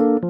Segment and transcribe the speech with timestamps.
[0.00, 0.29] ก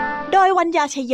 [0.33, 1.13] โดยวัญญาชยโย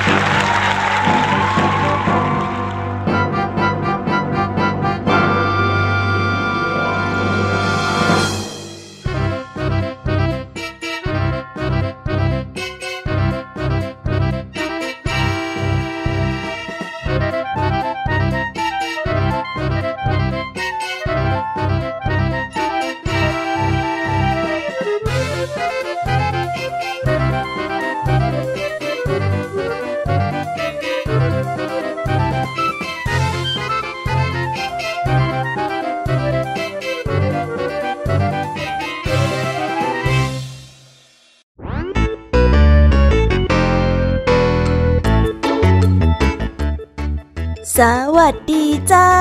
[47.77, 47.79] ส
[48.17, 49.15] วัสดีเจ้า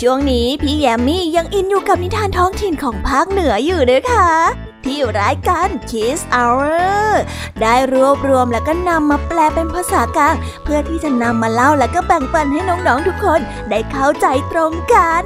[0.00, 4.30] ช่วงนี้พี่แยมมี่ยังอินอยู่กับนิทานท้องถิ่นของภาคเหนืออยู่นะคะ
[4.84, 7.12] ที่รายการ Kiss Hour
[7.60, 10.34] ได้รวบรวมแล้วก็นำมาแปลเป็นภาษากลาง
[10.64, 13.40] เพื่อที่จะนำมาเล่าแล้วก็แบ่งปันให้น้องๆทุกคน
[13.70, 15.24] ได้เข้าใจตรงกัน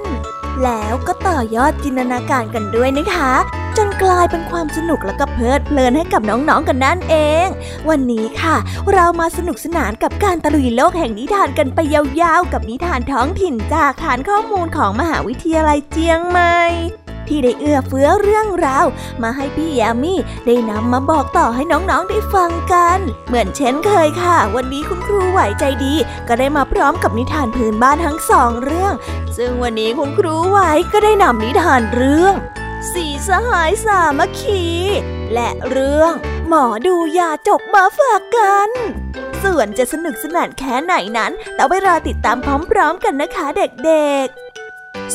[0.65, 3.33] แล้วก็ต่อยอดจินตนาการกันด้วยนะคะ
[3.77, 7.15] จนกลายเป็นความสนุกและก็เพลิดเพลินให้กับน้องๆกันนั่นเอ
[7.47, 7.49] ง
[7.89, 8.57] วันนี้ค่ะ
[8.93, 16.59] เรามาสนุกสนานกับการตะลุยโลกแห่งนิทานกันไปยาวๆ กับนิทานท้องถิ่นจากฐานข้อมูลของมหาวิทยาลัยเจียงใหม่
[17.29, 18.87] ที่ได้เอื้อเฟื้อเรื่องราว
[19.23, 20.15] มาให้พี่ยามี
[20.47, 22.99] ได้นำมาบอกต่อให้น้องๆได้ฟังกัน
[23.29, 25.95] เหมือนเช่นเคยค่ะ วันนี้คุณครูไหวใจดี
[26.29, 28.93] ก็ได้มาพร้อมกับนิทานพื้นบ้านทั้งสองเรื่อง
[29.37, 30.59] ซึ่งวันนี้คุณครูไหว
[30.93, 32.35] ก็ได้นำนิทานเรื่อง
[32.93, 34.65] สีสหายสามัคคี
[35.35, 36.13] และเรื่อง
[36.49, 38.71] หมอดูยาจกมาฝากกัน
[39.43, 42.37] ส่วนจะสนุกสนานแค่ไหนนั้นต้องไปรอติดตาม
[42.71, 44.48] พร้อมๆกันนะคะเด็กๆ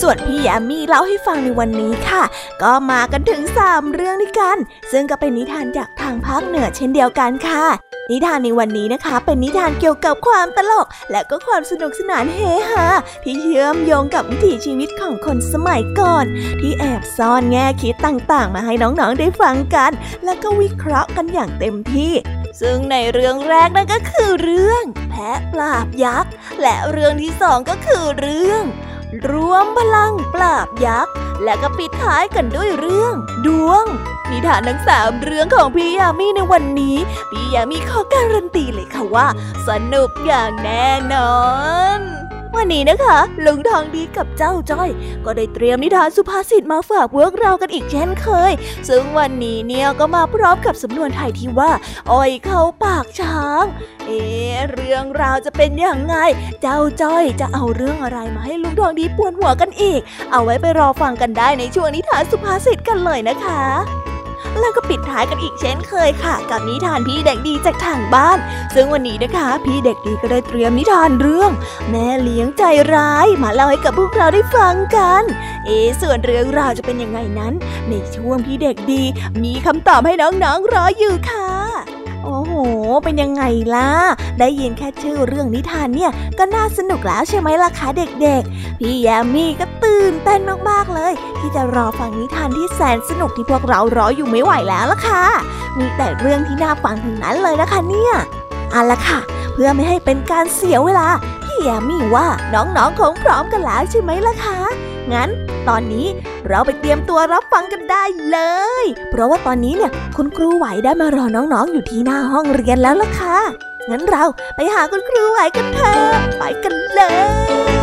[0.01, 2.23] ส่วนพี่ยามีเล่าให้ฟังในวันนี้ค่ะ
[2.61, 4.57] ก็มากันถึงสามเรื่องด้วยกัน
[4.91, 7.65] ซึ่งก็เป็นนิทานจากทางภาคเหนือเช่นเดียวกันค่ะ
[8.11, 12.85] นิทานในวันนี้นะคะ เป็นนิทานเกี่ยวกับความตลก และก็ความสนุกสนานเฮฮา
[13.23, 16.25] ที่เชื่อมโยงกับวิถีชีวิตของคนสมัยก่อน
[16.61, 19.91] ที่แอบซ่อนแง่คิดต่างๆ มาให้น้องๆได้ฟังกัน
[20.25, 22.13] และก็วิเคราะห์กันอย่างเต็มที่
[22.61, 26.31] ซึ่งในเรื่องแรกนั่นก็คือเรื่อง แพะปราบยักษ์
[26.61, 28.63] และเรื่องที่สองก็คือเรื่อง
[29.29, 31.13] รวมพลังปราบยักษ์
[31.43, 33.15] และก็ปิดท้ายกันด้วยเรื่อง
[33.45, 33.85] ดวง
[34.29, 36.97] นิทานทั้งสามเรื่องของพี่ยามีในวันนี้
[37.29, 39.27] พี่ยามีขอการันตีเลยค่ะว่า
[39.67, 41.37] สนุกอย่างแน่นอ
[41.97, 41.99] น
[42.57, 44.89] วันนี้นะคะ ลุงทองดีกับเจ้าจ้อย
[45.25, 48.53] ก็ได้เตรียมนิทานสุภาษิตมาฝากพวกเรากันอีกเช่นเคย
[48.89, 51.71] ซึ่งวันนี้เนี่ยก็มาพร้อมกับสำนวนไทยที่ว่า
[52.11, 53.65] อ้อยเข้าปากช้าง
[54.05, 54.21] เอ๊
[54.71, 56.15] เรื่องราวจะเป็นอย่างไง
[56.61, 60.01] เจ้าจ้อยจะเอาเรื่องอะไรมาให้ลุงทองดีปวดหัวกันอีก
[60.31, 64.12] เอาไว้ไปรอฟังกันได้ในช่วงนิทานสุภาษิตกันเลยนะคะ
[64.59, 68.37] แล้วก็ปิดท้ายกันอีกเช่นเคยค่ะ กับนิทานพี่เด็กดีจากทางบ้าน
[68.75, 71.51] ซึ่งวันนี้นะคะ พี่เด็กดีก็ได้เตรียมนิทานเรื่อง
[71.89, 72.63] แม่เลี้ยงใจ
[72.93, 75.23] ร้ายมาเล่าให้กับพวกเราได้ฟังกัน
[75.65, 75.69] เอ
[76.01, 77.53] ส่วนเรื่องราวจะเป็นยังไงนั้น
[77.89, 79.03] ในช่วงพี่เด็กดี
[79.43, 82.53] มีคำตอบให้น้องๆรออยู่ค่ะ โอ้โห
[83.03, 83.43] เป็นยังไง
[83.75, 83.89] ล่ะ
[84.39, 87.87] ได้ยินแค่ชื่อเรื่องนิทานเนี่ย ก็น่าสนุกแล้วใช่ไหมล่ะคะ
[88.21, 95.23] เด็กๆ พี่แยมมี่ก็ตื่นเต้นมากๆเลย ที่จะรอฟังนิทานที่แสนสนุกที่พวกเรารออยู่ไม่ไหวแล้วล่ะค่ะ
[95.77, 98.13] มีแต่เรื่องที่น่าฟังทั้งนั้นเลยนะคะเนี่ย
[98.71, 99.19] เอาละค่ะ
[99.53, 101.07] เพื่อไม่ให้เป็นการเสียเวลา
[101.43, 104.57] พี่แยมมี่ว่าน้องๆคงพร้อมกันแล้วใช่ไหมล่ะคะ
[105.13, 105.29] งั้น
[105.69, 106.07] ตอนนี้
[106.49, 108.37] เราไปเตรียมตัวรับฟังกันได้เล
[108.83, 113.39] ย เพราะว่าตอนนี้เนี่ยคุณครูไหวได้มารอน้องๆอยู่ที่หน้าห้องเรียนแล้วล่ะค่ะ
[113.89, 114.23] งั้นเรา
[114.55, 117.01] ไปหาคุณครูไหวกันเถอะ ไปกันเล
[117.79, 117.82] ย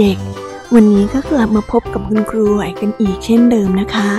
[0.00, 4.10] เด็กๆ วันนี้ก็กลับมาพบกับคุณครูไหวกันอีกเช่นเดิมนะคะ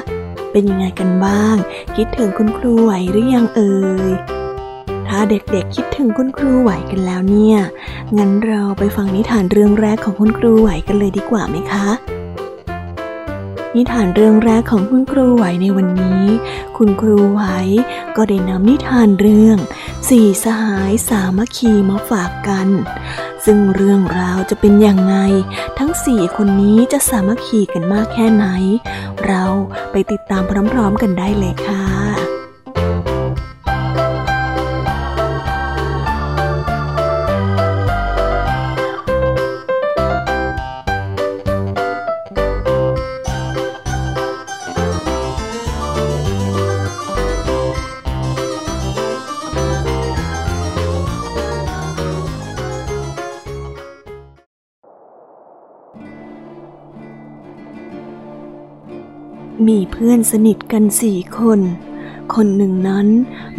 [0.51, 1.55] เป็นยังไงกันบ้าง
[1.95, 3.75] คิดถึงคุณครูไหวหรือยังเอ่
[4.07, 4.11] ย
[5.07, 7.57] ถ้าเด็กๆคิดถึงคุณครูไหวกันแล้วเนี่ย
[8.17, 11.87] งั้นเราไปฟังนิทานเรื่องแรกของคุณครูไหวกันเลยดีกว่าไหมคะ
[13.75, 16.23] นิทานเรื่องแรกของคุณครูไหวในวันนี้
[16.77, 17.41] คุณครูไหว
[18.15, 19.57] ก็ได้นำนิทานเรื่อง
[20.09, 22.67] สี่สหายสามัคคีมาฝากกัน
[23.45, 25.15] ซึ่งเรื่องราวจะเป็นอย่างไง
[25.79, 28.47] ทั้งสี่คนนี้จะสามัคคีกันมากแค่ไหน
[29.25, 29.43] เรา
[29.91, 32.10] ไปติดตามพร้อมๆกันได้เลยค่ะ
[60.05, 61.59] พื่อนสนิทกันสี่คน
[62.35, 63.07] คนหนึ่งนั้น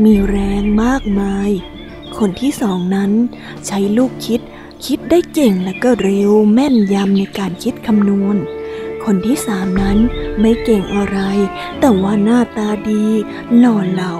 [0.04, 1.50] มีแรงมากมาย
[2.18, 3.11] คนที่สองนั้น
[3.66, 4.40] ใช้ลูกคิด
[4.87, 8.37] คิดได้เก่งและก็เร็วแม่นยำในการคิดคำนวณ
[9.04, 9.99] คนที่สามนั้น
[10.40, 11.18] ไม่เก่งอะไร
[11.80, 13.04] แต่ว่าหน้าตาดี
[13.58, 14.14] หล่อเหลา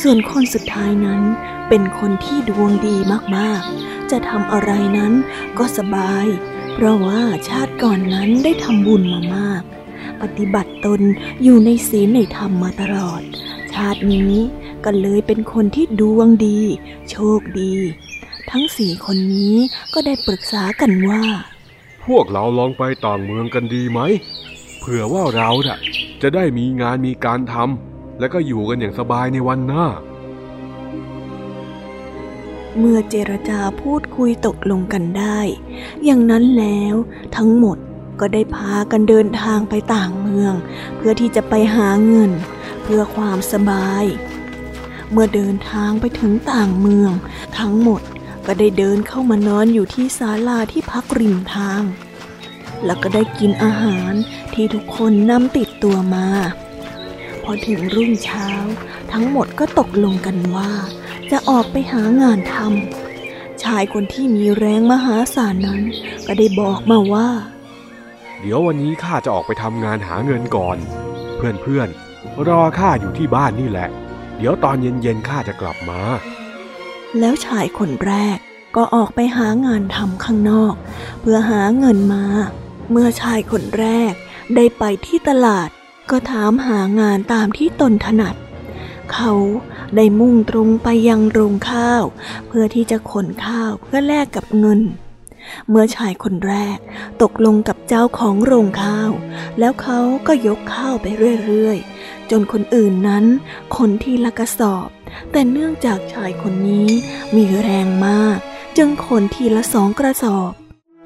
[0.00, 1.22] ส่วนคนสุดท้ายนั้น
[1.68, 2.96] เป็นคนที่ดวงดี
[3.36, 5.12] มากๆ จะทำอะไรนั้น
[5.58, 6.26] ก็สบาย
[6.74, 9.62] เพราะว่าชาติก่อนนั้นได้ทำบุญมามาก
[10.22, 11.00] ปฏิบัติตน
[11.42, 13.22] อยู่ในศีลในธรรมมาตลอด
[13.72, 14.34] ชาตินี้
[14.84, 16.60] ก็เลยเป็นคนที่ดวงดี
[17.10, 17.72] โชคดี
[18.50, 19.56] ทั้งสี่คนนี้
[19.94, 21.22] ก็ได้ปรึกษากันว่า
[22.06, 24.00] พวกเราลองไปต่างเมืองกันดีไหม
[24.78, 25.78] เผื่อว่าเราน่ะ
[26.22, 29.86] จะได้มีงานมีการทำและก็อยู่กันอย่างสบายในวันหน้า
[32.78, 35.38] เมื่อเจรจาพูดคุยตกลงกันได้
[36.04, 36.94] อย่างนั้นแล้ว
[37.36, 37.78] ทั้งหมด
[38.20, 40.54] ก็ได้พากันเดินทางไปต่างเมือง
[40.96, 42.32] เพื่อที่จะไปหาเงิน
[42.82, 44.04] เพื่อความสบาย
[45.10, 47.12] เมื่อเดินทางไปถึงต่างเมือง
[47.58, 48.02] ทั้งหมด
[48.46, 51.82] ก็ได้เดินเข้ามานอนอยู่ที่ศาลาที่พักริมทาง
[52.84, 54.12] แล้วก็ได้กินอาหาร
[54.54, 56.28] ที่ทุกคนนำติดตัวมา
[57.42, 58.48] พอถึงรุ่งเช้า
[59.12, 60.70] ทั้งหมดก็ตกลงกันว่า
[61.30, 65.82] จะออกไปหางานทำชายคนที่มีแรงมหาศาลนั้น
[66.26, 67.28] ก็ได้บอกมาว่า
[68.40, 70.76] เดี๋ยววันนี้ข้าจะออกไปทำงานหาเงินก่อน
[71.36, 73.88] เพื่อนๆ รอข้าอยู่ที่บ้านนี่แหละ
[74.36, 76.00] เดี๋ยวตอนเย็นๆข้าจะกลับมา
[77.18, 78.38] แล้วชายคนแรก
[78.76, 80.74] ก็ออกไปหางานทำข้างนอก
[81.20, 82.24] เพื่อหาเงินมา
[82.90, 84.12] เมื่อชายคนแรก
[84.56, 85.68] ได้ไปที่ตลาด
[86.10, 88.34] ก็ถามหางานตามที่ตนถนัด
[89.12, 89.32] เขา
[89.96, 92.04] ได้มุ่งตรงไปยังโรงข้าว
[92.46, 94.80] เพื่อที่จะขนข้าวเพื่อแลกกับเงิน
[95.68, 96.78] เมื่อชายคนแรก
[97.22, 99.10] ตกลงกับเจ้าของโรงข้าว
[99.58, 101.06] แล้วเขาก็ยกข้าวไป
[101.44, 103.24] เรื่อยๆ จนคนอื่นนั้น
[103.76, 104.88] คนที่ละกระสอบ
[105.32, 106.88] แต่เนื่องจากชายคนนี้
[107.36, 108.38] มีแรงมาก
[108.76, 110.52] จึงคนทีละสองกระสอบ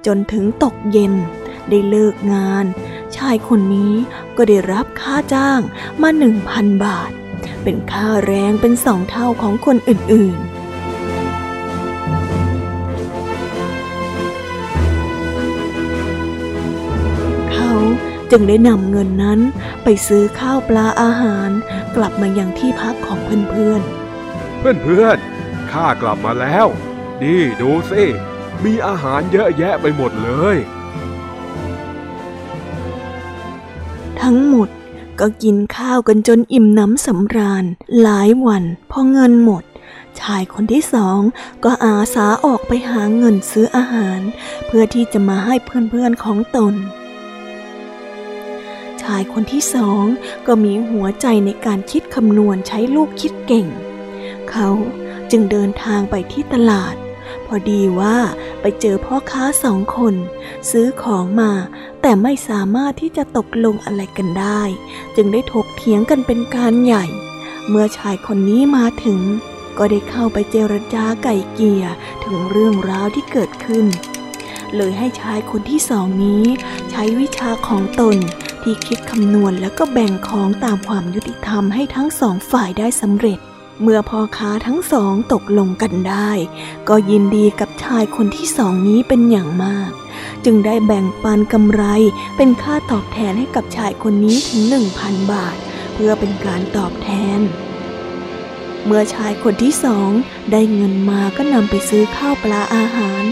[0.07, 1.15] จนถึงตกเย็น
[1.69, 2.65] ได้เลิกงาน
[3.17, 3.95] ชายคนนี้
[4.37, 5.61] ก็ได้รับค่าจ้าง
[6.03, 7.11] มาหนึ่งพันบาท
[7.63, 10.64] เป็นค่าแรงเป็นสองเท่าของคนอื่นๆ
[18.31, 19.41] จึงได้นำเงินนั้น
[19.85, 21.51] ไปซื้อข้าวปลาอาหาร
[21.97, 23.19] กลับมายังที่พักของ
[23.51, 26.67] เพื่อนๆ เพื่อนๆ ข้ากลับมาแล้ว
[27.23, 28.05] นี่ดูสิ
[28.65, 30.57] มีอาหารเยอะแยะไปหมดเลย
[34.23, 34.69] ทั้งหมด
[35.21, 37.65] ก็กินข้าวกันจนอิ่มน้ำสำราญ
[38.01, 39.65] หลายวันพอเงินหมด
[40.21, 41.21] ชายคนที่สอง
[41.65, 44.21] ก็อาสาออกไปหาเงินซื้ออาหาร
[44.67, 46.75] เพื่อที่จะมาให้เพื่อนๆของตน
[49.05, 50.05] ชายคนที่สอง
[50.47, 53.67] ก็มีหัวใจในการคิดคำนวณใช้ลูกคิดเก่ง
[54.51, 54.69] เขา
[55.31, 56.95] จึงเดินทางไปที่ตลาด
[57.47, 58.17] พอดีว่า
[58.61, 60.15] ไปเจอพ่อค้าสองคน
[60.71, 61.53] ซื้อของมา
[62.03, 64.63] แต่ไม่สามารถที่จะตกลงอะไรกันได้
[65.17, 67.05] จึงได้ถกเถียงกันเป็นการใหญ่
[67.69, 69.21] เมื่อชายคนนี้มาถึง
[69.79, 71.85] ก็ได้เข้าไปเจรจาไก่เกลี่ย
[72.25, 73.87] ถึงเรื่องราวที่เกิดขึ้น
[74.77, 76.45] เลยให้ชายคนที่สองนี้
[76.91, 78.17] ใช้วิชาของตน
[78.65, 83.39] ที่คิดคำนวณแล้วก็แบ่งของตามความยุติธรรมให้ทั้งสองฝ่ายได้สำเร็จ
[83.83, 86.31] เมื่อพ่อค้าทั้งสองตกลงกันได้
[86.89, 89.91] ก็ยินดีกับชายคนที่สองนี้เป็นอย่างมาก
[90.45, 91.83] จึงได้แบ่งปันกำไร
[92.37, 95.57] เป็นค่าตอบแทนให้กับชายคนนี้ถึงหนึ่งพันบาท
[95.95, 97.41] เพื่อเป็นการตอบแทน
[98.87, 100.11] เมื่อชายคนที่สอง
[100.53, 103.23] ได้เงินมาก็นำไปซื้อข้าวปลาอาหาร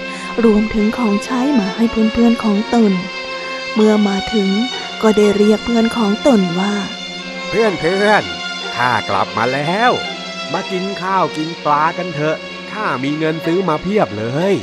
[0.45, 2.93] รวมถึงของใช้มาให้เพื่อนๆของตน
[3.75, 4.49] เมื่อมาถึง
[5.03, 6.75] ก็ได้เรียกเพื่อนของตนว่า
[7.49, 8.23] เพื่อนเพื่อน
[8.77, 9.91] ข้ากลับมาแล้ว
[10.53, 12.37] มากินข้าวกินปลากันเถอะ
[12.73, 14.55] ข้ามีเงินซื้อมาเพียบเลย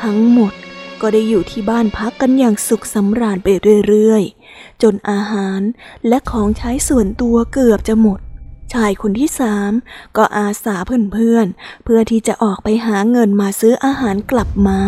[0.00, 0.52] ทั้งหมด
[1.00, 3.48] ก็ได้อยู่ที่บ้านพักกันอย่างสุขสำราญไป
[3.88, 5.60] เรื่อยๆ จนอาหาร
[6.08, 8.20] และของใช้ส่วนตัวเกือบจะหมด
[8.72, 9.72] ชายคนที่สาม
[10.16, 10.76] ก็อาสา
[11.12, 14.80] เพื่อนๆ เพื่อที่จะออกไปหาเงินมาซื้ออาหารกลับมา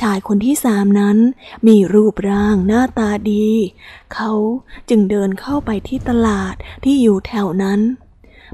[0.00, 1.18] ชายคนที่สามนั้น
[1.66, 3.48] มีรูปร่างหน้าตาดี
[4.14, 4.32] เขา
[4.88, 6.54] จึงเดินเข้าไปที่ตลาด
[6.84, 7.80] ที่อยู่แถวนั้น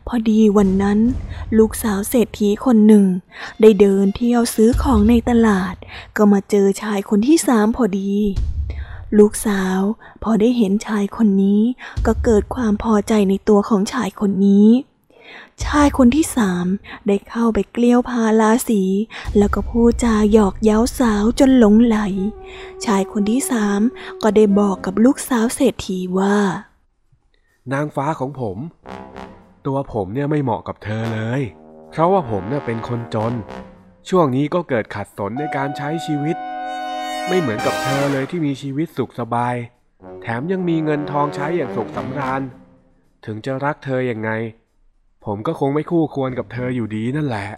[0.07, 0.99] พอดีวันนั้น
[1.59, 3.05] ลูกสาวเศรษฐีคนหนึ่ง
[3.61, 5.75] ได้เดินเที่ยวซื้อของในตลาด
[6.17, 8.13] ก็มาเจอชายคนที่สามพอดี
[9.19, 9.81] ลูกสาว
[10.23, 11.63] พอได้เห็นชายคนนี้
[12.07, 14.69] ก็เกิดความพอใจในตัวของชายคนนี้
[15.65, 16.67] ชายคนที่สาม
[17.07, 18.83] ได้เข้าไปเกลี้ยวพาลาสี
[19.39, 21.99] แล้วก็พูดจาหยอกเย้าสาวจนหลงไหล
[22.85, 23.81] ชายคนที่สาม
[24.23, 26.37] ก็ได้บอกกับลูกสาวเศรษฐีว่า
[27.73, 28.57] นางฟ้าของผม
[29.67, 31.43] ตัวผมเนี่ยไม่เหมาะกับเธอเลย
[31.91, 33.33] เพราะว่าผมเนี่ยเป็นคนจน
[34.09, 36.37] ช่วงนี้ก็เกิดขัดสนในการใช้ชีวิต
[37.29, 39.57] ไม่เหมือนกับเธอเลยที่มีชีวิตสุขสบาย
[40.23, 42.43] แถมยังมีเงินทองใช้อย่างสุขสำราญ
[43.25, 44.31] ถึงจะรักเธออย่างไง
[45.25, 47.49] ผมก็คงไม่คู่ควรกับเธออยู่ดีนั่นแหละ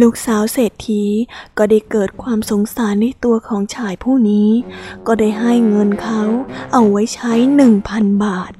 [0.00, 1.04] ลูกสาวเศรษฐี
[1.58, 4.50] ก็ได้เกิดความสงสารในตัวของชายผู้นี้
[5.06, 6.22] ก็ได้ให้เงินเขา
[6.72, 8.52] เอาไว้ใช้หนึ่งพันบาท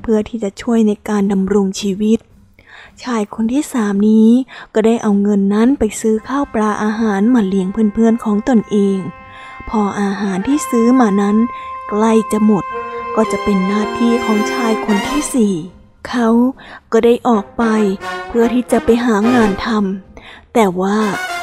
[0.00, 2.18] เพื่อที่จะช่วยในการดำรงชีวิต
[3.02, 4.28] ชายคนที่สามนี้
[4.74, 8.98] ก็ได้เอาเงินนั้นไปซื้อข้าวปลาอาหารมาเลี้ยงเพื่อนๆของตนเอง
[9.68, 11.36] พออาหารที่ซื้อมานั้น
[11.88, 12.64] ใกล้จะหมด
[13.16, 15.54] ก็จะเป็นหน้าที่ของชายคนที่สี่
[16.08, 16.28] เขา
[16.92, 17.64] ก็ได้ออกไป
[18.28, 20.98] เพื่อที่จะไปหางานทำแต่ว่า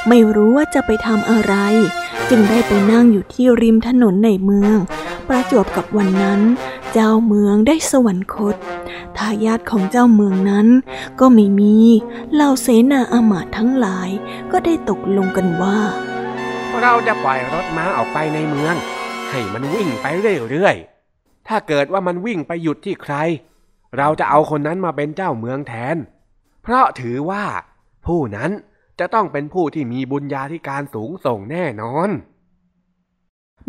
[0.07, 1.55] ไม่รู้ว่าจะไปทำอะไร
[2.29, 4.77] จึงได้ไปนั่งอยู่ที่ริมถนนในเมือง
[5.27, 6.41] ประจวบกับวันนั้น
[6.93, 8.55] เจ้าเมืองได้สวรรคต
[9.17, 10.67] ทายาทของเจ้าเมืองนั้น
[11.19, 11.77] ก็ไม่มี
[12.33, 14.09] เหล่าเสนาอามาตย์ทั้งหลาย
[14.51, 15.79] ก็ได้ตกลงกันว่า
[16.81, 18.75] เราจะปล่อยรถม้าออกไปในเมือง
[19.29, 20.05] ให้มันวิ่งไป
[20.49, 23.15] เรื่อยๆ ถ้าเกิดว่ามันวิ่งไปหยุดที่ใคร
[23.97, 25.97] เราจะเอาคนนั้นมาเป็นเจ้าเมืองแทน
[26.63, 27.45] เพราะถือว่า
[28.05, 28.51] ผู้นั้น
[28.99, 32.09] จะต้องเป็นผู้ที่มีบุญญาธิการสูงส่งแน่นอน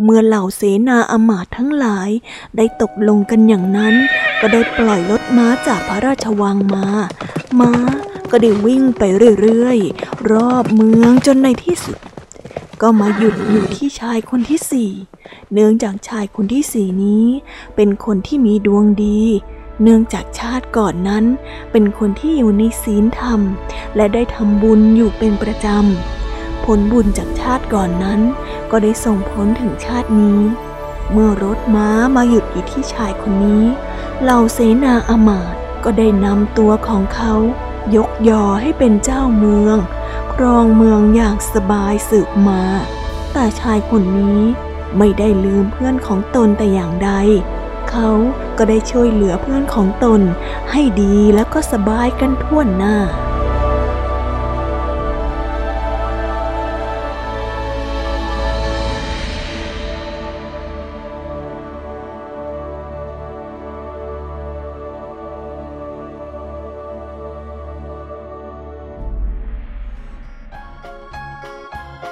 [0.03, 2.11] เมื่อเหล่าเสนาอมาตย์ทั้งหลาย
[2.57, 3.95] ได้ตกลงกันอย่างนั้น
[4.41, 6.87] ก็ได้ปล่อยรถม้าจากพระราชวังมา
[7.61, 7.73] ม้า
[8.31, 9.03] ก็ได้วิ่งไป
[9.41, 11.99] เรื่อยๆ รอบเมืองจนในที่สุด
[12.83, 14.91] ก็มาหยุดอยู่ที่ชายคนที่สี่
[15.53, 17.27] เนื่องจากชายคนที่สี่นี้
[17.77, 19.21] เป็นคนที่มีดวงดี
[19.83, 21.25] เนื่องจากชาติก่อนนั้น
[21.73, 23.41] เป็นคนที่อยู่ในศีลธรรม
[23.97, 28.21] และได้ทำบุญอยู่เป็นประจำ ผลบุญจากชาติก่อนนั้น
[28.71, 30.41] ก็ได้ส่งผลถึงชาตินี้
[31.13, 33.65] เมื่อรถม้ามาหยุดอยู่ที่ชายคนนี้
[34.23, 37.33] เหล่าเสนาอมาตย์ก็ได้นำตัวของเขา
[37.97, 39.79] ยกยอให้เป็นเจ้าเมือง
[40.41, 42.63] ครองเมืองอย่างสบายสืบมา
[43.33, 44.41] แต่ชายคนนี้
[44.99, 47.11] ไม่ได้ลืมเพื่อนของตนแต่อย่างใด
[47.91, 48.11] เขา
[48.59, 50.21] ก็ได้ช่วยเหลือเพื่อนของตน
[50.71, 52.97] ให้ดีแล้วก็สบายกันทั่วหน้า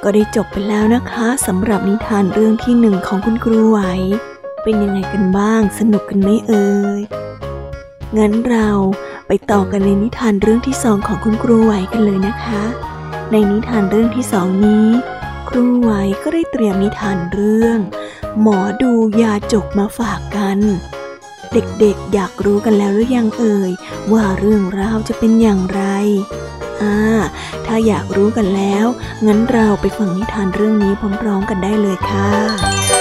[0.04, 3.80] ก็ได้จบไปแล้วนะคะสำหรับนิทานเรื่องที่หนึ่งของคุณครูไหว
[4.62, 6.68] เป็นยังไงกันบ้างสนุกกันไหมเอ่
[6.99, 7.00] ย
[8.16, 8.68] งั้นเรา
[9.26, 12.62] ไปต่อกันในนิทานเรื่องที่สองของคุณครูไหวกันเลยนะคะ
[13.30, 14.86] ในนิทานเรื่องที่สองนี้
[15.49, 15.90] ครูไหว
[16.23, 17.78] ก็ได้เตรียมนิทานเรื่อง
[18.40, 20.58] หมอดูยาจกมาฝากกัน
[21.52, 23.71] เด็กๆอยากรู้กันแล้วหรือยังเอ่ย
[24.12, 25.82] ว่าเรื่องราวจะเป็นอย่างไร
[26.82, 26.97] อ่า
[27.67, 28.87] ถ้าอยากรู้กันแล้ว
[29.26, 32.94] งั้นเราไปฟังนิทานเรื่องนี้พร้อมๆกันได้เลยค่ะ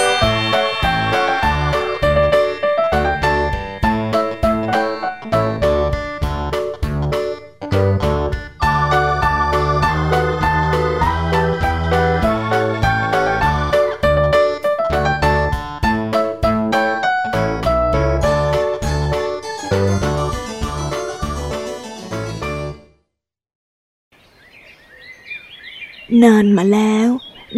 [26.24, 27.08] นานมาแล้ว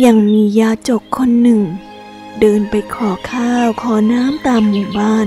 [0.05, 1.61] ยังมียาจกคนหนึ่ง
[2.41, 5.27] เดินไปขอข้าวขอน้ำตามหมู่บ้าน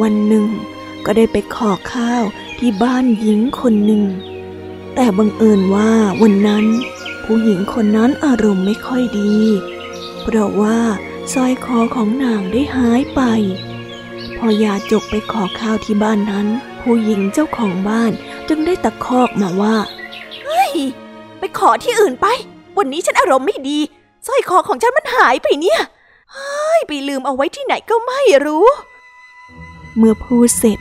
[0.00, 0.46] วันหนึ่ง
[1.04, 2.22] ก็ได้ไปขอข้าว
[2.58, 4.04] ที่บ้านหญิงคนหนึ่ง
[4.94, 6.66] แต่บังเอิญว่าวันนั้น
[7.24, 9.36] ผู้หญิงคนนั้นอารมณ์ไม่ค่อยดี
[10.22, 10.78] เพราะว่า
[11.32, 13.20] สร้อยคอของนางได้หายไป
[14.36, 16.46] พอยาจกไปขอข้าวที่บ้านนั้น
[16.80, 18.12] ผู้หญิงเจ้าของบ้าน
[18.48, 19.76] จึงได้ตะคอกมาว่า
[20.44, 20.72] เฮ้ย
[21.38, 22.26] ไปขอที่อื่นไป
[22.78, 23.78] วันนี้ฉันอารมณ์ไม่ดี
[24.26, 25.80] สร้อยคอของฉันมันหายไปเนี่ย
[26.32, 28.66] เฮ้ยไปลืมเอาไว้ที่ไหนก็ไม่รู้
[29.96, 30.78] เมื่อพูดเสร็จ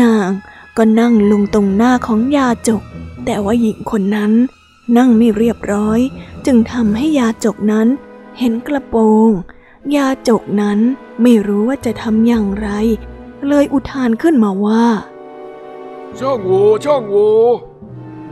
[0.00, 0.30] นาง
[0.76, 2.82] ก็นั่งลงตรงหน้าของยาจก
[3.24, 4.32] แต่ว่าหญิงคนนั้น
[4.96, 6.00] นั่งไม่เรียบร้อย
[6.46, 7.88] จึงทำให้ยาจกนั้น
[8.38, 9.30] เห็นกระโปรง
[9.96, 10.78] ยาจกนั้น
[11.22, 12.68] ไม่รู้ว่าจะทำอย่างไร
[13.48, 14.86] เลยอุทานขึ้นมาว่า
[16.18, 17.28] ช่องโหว่ช่องโหว่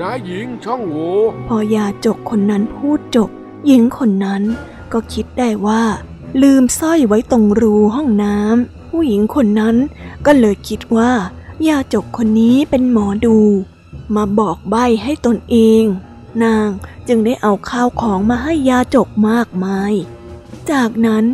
[0.01, 1.13] นายหญิงช่องโหว่
[1.47, 3.31] พอยาจกคนนั้นพูดจบ
[3.67, 4.43] หญิงคนนั้น
[4.93, 5.83] ก็คิดได้ว่า
[6.43, 9.77] ลืมสร้อยไว้ตรงรูห้องน้ำผู้หญิงคนนั้น
[10.27, 11.13] ก็เลยคิดว่า
[11.69, 13.39] ยาจกคนนี้เป็นหมอดู
[14.15, 15.85] มาบอกใบให้ตนเอง
[16.43, 16.69] นาง
[17.09, 19.93] จึงได้เอาข้าวของมาให้ยาจกมากมาย
[20.71, 21.25] จากนั้น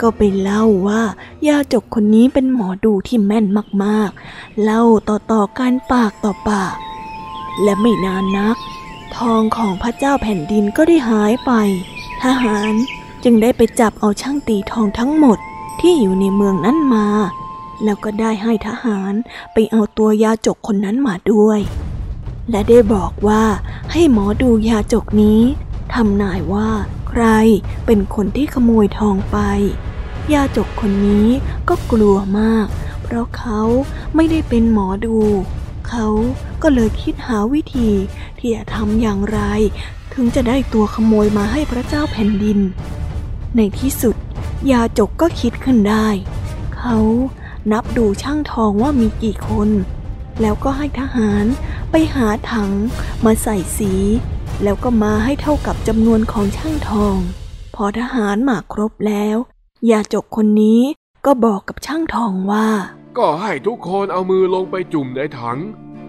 [0.00, 1.02] ก็ไปเล่าว่า
[1.48, 3.46] ยาจกคนนี้เป็นหมอดูที่แม่น
[3.84, 6.76] มากๆ เล่าต่อๆกันปากต่อปาก
[7.62, 8.56] และไม่นานนัก
[9.16, 11.52] ทองของพระเจ้าแผ่นดินก็ได้หายไป
[12.22, 12.72] ทหาร
[13.24, 15.38] จึงได้ไปจับเอาช่างตีทองทั้งหมด
[15.80, 17.06] ที่อยู่ในเมืองนั้นมา
[17.84, 19.12] แล้วก็ได้ให้ทหาร
[19.52, 21.60] ไปเอาตัวยาจกคนนั้นมาด้วย
[22.50, 23.44] และได้บอกว่า
[23.92, 25.40] ให้หมอดูยาจกนี้
[25.94, 26.70] ทำนายว่า
[27.08, 27.24] ใคร
[27.86, 29.38] เป็นคนที่ขโมยทองไป
[30.32, 31.28] ยาจกคนนี้
[31.68, 32.66] ก็กลัวมาก
[33.02, 33.60] เพราะเขา
[34.14, 35.18] ไม่ได้เป็นหมอดู
[35.90, 36.06] เขา
[36.62, 37.90] ก็เลยคิดหาวิธี
[38.38, 39.40] ที่จะทำอย่างไร
[40.14, 42.58] ถึงจะได้ตัวขโมยมาให้พระเจ้าแผ่นดิน
[43.56, 44.16] ในที่สุด
[44.70, 46.08] ยาจกก็คิดขึ้นได้
[46.76, 46.98] เขา
[47.72, 49.68] นับดูช่างทองว่ามีกี่คน
[50.40, 51.44] แล้วก็ให้ทหาร
[51.90, 52.70] ไปหาถัง
[53.24, 53.92] มาใส่สี
[54.62, 57.16] แล้วก็มาให้เท่ากับจำนวนของช่างทอง
[57.74, 59.36] พอทหารมาครบแล้ว
[59.90, 60.80] ยาจกคนนี้
[61.26, 62.68] ก็บอกกับช่างทองว่า
[63.20, 65.58] ก็ให้ทุกคนเอามือลงไปจุ่มในถัง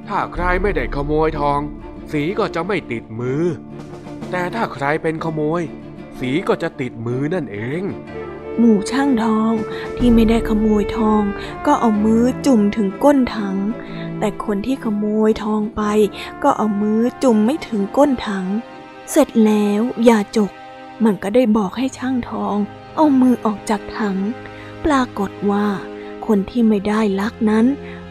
[0.08, 1.60] ถ้าใครไม่ได้ขโมยทอง
[2.12, 3.44] สีก็จะไม่ติดมือ
[4.32, 5.62] แต่ถ้าใครเป็นขโมย
[6.20, 7.82] สีก็จะติดมือนั่นเอง
[8.58, 9.54] หมู่ช่างทอง
[9.98, 11.24] ที่ไม่ได้ขโมยทอง
[11.66, 13.58] ก็เอามือจุ่มถึงก้นถัง
[14.20, 15.82] แต่คนที่ขโมยทองไป
[16.44, 18.46] ก็เอามือจุ่มไม่ถึงก้นถัง
[19.12, 20.52] เสร็จแล้วยาจก
[21.04, 22.56] มันก็ได้บอกให้ช่างทอง
[22.96, 24.18] เอามือออกจากถัง
[24.86, 25.68] ปรากฏว่า
[26.28, 27.66] คนที่ไม่ได้ลักนั้น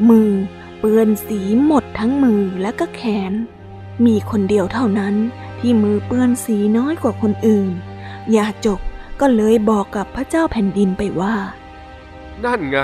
[0.09, 0.31] มือ
[0.79, 3.33] เปื้อนสีหมดทั้งมือและก็แขน
[4.07, 5.15] มีคนเดียวเท่านั้น
[5.59, 7.71] ที่มือเปื้อนสีน้อยกว่าคนอื่น
[8.37, 8.81] ยาจก
[9.21, 11.37] ก็เลยบอกกับพระเจ้าแผ่นดินไปว่า
[12.45, 12.79] นั่นไง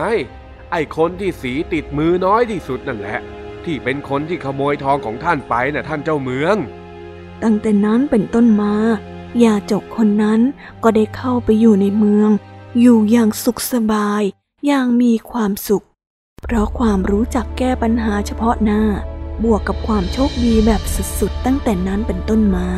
[0.70, 3.18] ไอ้คนที่สีติดมือน้อยที่สุดนั่นแหละ
[3.64, 6.56] ที่เป็นคนที่ขโมยทองของท่านไปน่ะท่านเจ้าเมือง
[7.42, 8.74] ตั้งแต่นั้นเป็นต้นมา
[9.44, 10.40] ยาจกคนนั้น
[10.82, 12.30] ก็ได้เข้าไปอยู่ในเมือง
[12.80, 14.22] อยู่อย่างสุขสบาย
[14.64, 15.86] อย่างมีความสุข
[16.42, 18.82] เพราะความรู้จักแก้ปัญหาเฉพาะหน้า
[19.44, 20.82] บวกกับความโชคดีแบบ
[21.18, 22.68] สุดๆ ตั้งแต่นั้นเป็นต้นมา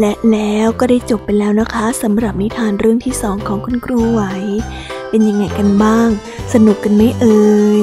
[0.00, 4.22] และแล้วก็ได้จบไปแล้วนะคะสำหรับนิทานเรื่องที่สองของคุณครูไหว
[5.08, 6.08] เป็นยังไงกันบ้าง
[6.54, 7.40] สนุกกันไหมเอ่
[7.80, 7.82] ย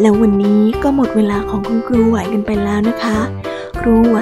[0.00, 3.18] แล้ววันนี้ก็หมดเวลาของคุณครูไหวกันไปแล้วนะคะ
[3.80, 4.18] ครูไหว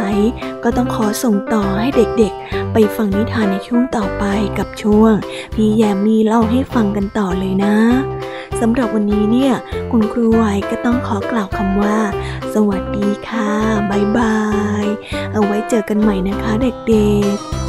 [0.64, 4.24] ก็ต้องขอส่งต่อให้เด็กๆ ไปฟังนิทานในช่วงต่อไป
[4.58, 5.14] กับช่วง
[5.54, 7.76] พี่แยมมีเล่าให้ฟังกันต่อเลยนะ
[8.64, 9.52] สำหรับวันนี้เนี่ย
[9.90, 11.98] คุณครูไวก็ต้องขอกล่าวคำว่า
[12.54, 13.50] สวัสดีค่ะ
[13.90, 14.38] บ๊ายบา
[14.82, 14.86] ย
[15.32, 17.61] เอาไว้เจอกันใหม่นะคะเด็กๆ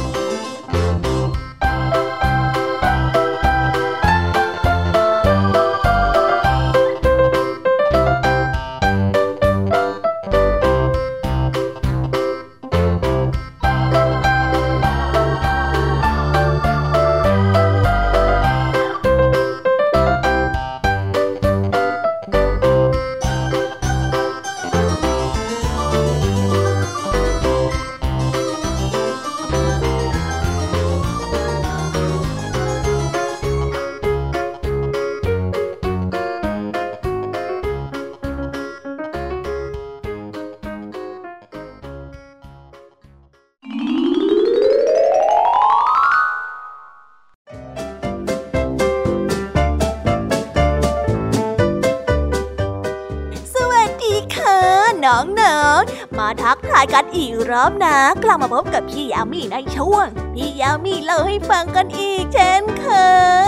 [57.16, 62.86] อีกรอบนะ กลับมาพบกับพี่ยามีในช่วง พี่ยามีเล่าให้ฟังกันอีกเช่นเค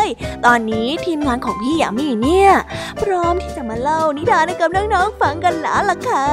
[0.05, 0.07] ย
[0.45, 2.53] ตอนนี้ทีมงานของพี่ยามีเนี่ย
[3.03, 6.29] พร้อมที่จะมาเล่านิทานให้กับน้องๆฟังกันแล้วล่ะค่ะ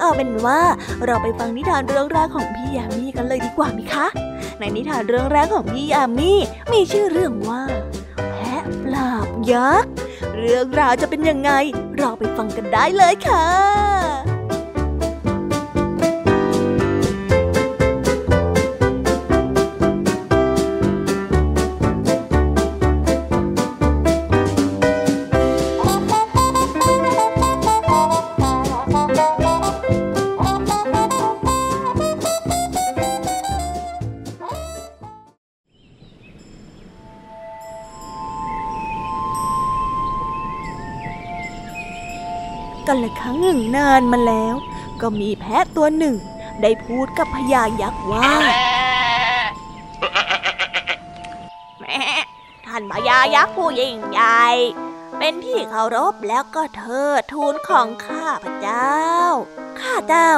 [0.00, 0.60] เอาเป็นว่า
[1.06, 4.06] เราไปฟังนิทานเรื่องแรกของพี่ยามีกันเลยดีกว่าไหมคะ
[4.58, 6.32] ในนิทานเรื่องแรกของพี่ยามี
[6.72, 7.62] มีชื่อเรื่องว่า
[8.30, 9.90] แพะปราบยักษ์
[10.38, 11.50] เรื่องราวจะเป็นยังไง
[11.96, 14.21] เราไปฟังกันได้เลยค่ะ
[43.62, 44.54] นึ่นานมาแล้ว
[45.00, 46.16] ก็มีแพะตัวหนึ่ง
[46.62, 48.30] ได้พูดกับพญายักษ์ว่า
[51.80, 52.00] แม่
[52.66, 54.44] ท่านพญายักษ์ผู้ยิ่งใหญ่
[55.18, 58.96] เป็นที่เคารพแล้วก็เทิดทูนของข้าพเจ้า
[59.80, 60.32] ข้าเจ้า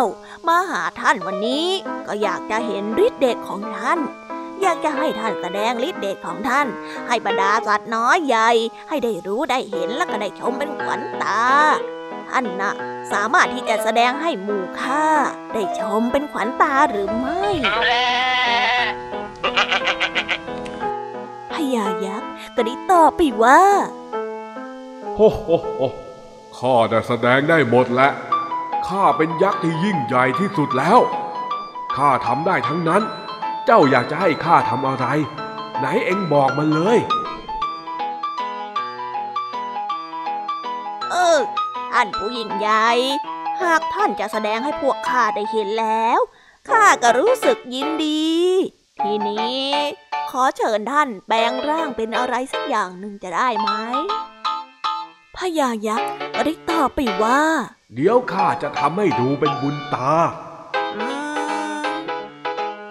[0.47, 1.69] มาหาท่านวันนี้
[2.07, 3.99] ก็อยากจะเห็นฤทธิ์เดชของท่าน
[4.63, 6.67] อยากจะให้ท่านแสดงฤทธิ์เดชของท่าน
[7.09, 8.49] ให้บรรดาสัตว์น้อยใหญ่
[8.89, 11.43] ให้ได้รู้ได้เห็นและก็ได้ชมเป็นขวัญตา
[12.37, 12.73] ท่านนะ
[13.13, 15.07] สามารถที่จะแสดงให้หมู่ข้า
[15.53, 17.47] ได้ชมเป็นขวัญตาหรือไม่
[21.53, 23.61] พญายักษ์ก็ได้ตอบไปว่า
[25.15, 25.81] โฮโฮโฮ
[26.59, 28.13] ข้าได้แสดงได้หมดแล้ว
[28.89, 30.99] ข้าเป็นยักษ์ที่ยิ่งใหญ่ที่สุดแล้ว
[31.97, 33.03] ข้าทำได้ทั้งนั้น
[33.67, 35.07] เจ้าอยากจะให้ข้าทำอะไร
[35.79, 36.99] ไหนเอ็งบอกมาเลย
[41.97, 42.89] ท่านผู้ยิ่งใหญ่
[43.63, 46.19] หากท่านจะแสดงให้พวกข้าได้เห็นแล้ว
[46.69, 48.33] ข้าก็รู้สึกยินดี
[49.03, 49.69] ทีนี้
[50.31, 53.71] ขอเชิญท่านแปลงร่างเป็นอะไรสักอย่างหนึ่งจะได้ไหม
[55.37, 57.43] พญายักษ์ก็ได้ตอบไปว่า
[57.95, 60.15] เดี๋ยวข้าจะทำให้ดูเป็นบุญตา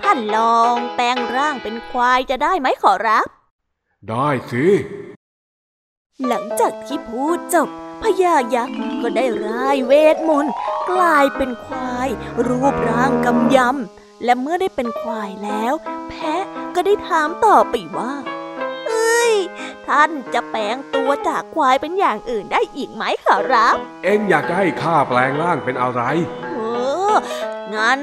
[0.01, 3.27] ท่านลองแปลงร่างเป็นควายจะได้ไหมขอรับ
[4.09, 4.65] ได้สิ
[6.27, 7.69] หลังจากที่พูดจบ
[8.01, 10.53] พญายักษ์ก็ได้ร่ายเวทมนต์
[10.89, 12.09] กลายเป็นควาย
[12.47, 15.73] รูปร่างกำยำ และเมื่อได้เป็นควายแล้ว
[16.09, 16.43] แพะ
[16.75, 18.13] ก็ได้ถามต่อไปว่า
[19.87, 26.01] ท่านจะแปลงตัวจากควายเป็นอย่างอื่นได้อีกไหมขอรับ เอ็งอยากจะให้ข้าแปลงร่างเป็นอะไร
[26.43, 26.59] เอ
[27.11, 27.13] อ
[27.75, 28.01] งั้น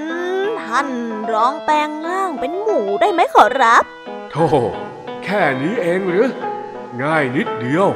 [0.63, 0.89] ท่าน
[1.33, 3.85] ร้องแปลงร่างเป็นหมูได้ไหมขอรับ
[4.31, 4.47] โธ่
[5.25, 6.27] แค่นี้เองหรือ
[7.03, 7.87] ง่ายนิดเดียว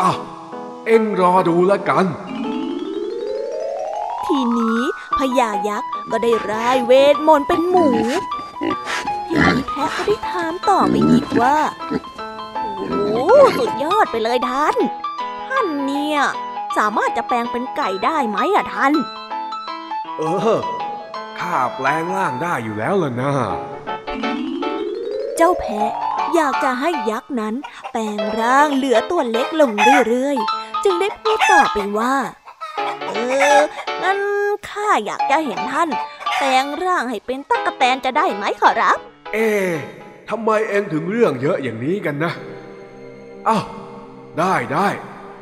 [0.00, 0.10] อะ
[0.86, 2.06] เอ็งรอดูละกัน
[4.24, 4.80] ทีนี้
[5.18, 7.88] พญายักษ์ก็ได้ร่ายเวทมนต์เป็นหมู
[9.26, 11.56] ทีนี้แพะก็ได้ถามต่อไปอีกว่า
[12.78, 14.76] โอ้สุดยอดไปเลยท่าน
[15.48, 16.18] ท่านเนี่ย
[16.76, 18.92] สามารถจะแปลงเป็นไก่ได้ไหมอะท่าน
[20.18, 20.22] เอ
[20.56, 20.60] อ
[21.38, 23.32] ข้าแปลงร่างได้อยู่แล้วล่ะนะ
[25.36, 25.92] เจ้าแพะ
[26.34, 27.54] อยากจะให้ยักษ์นั้น
[27.90, 29.72] แปลงร่างเหลือตัวเล็กลง
[30.08, 32.14] เรื่อยๆ จึงได้พูดต่อไปว่า
[33.06, 33.10] เอ
[33.56, 33.58] อ
[34.02, 34.18] งั้น
[34.68, 35.88] ข้าอยากจะเห็นท่าน
[36.36, 38.98] แปลงร่างให้เป็นตั๊กแตนจะได้ไหมขอรับ
[39.32, 39.48] เอ๊
[40.28, 42.32] ทำไมเองถึงเรื่องเยอะอย่างนี้กันนะ
[43.48, 43.64] อ้าว
[44.38, 44.88] ได้ได้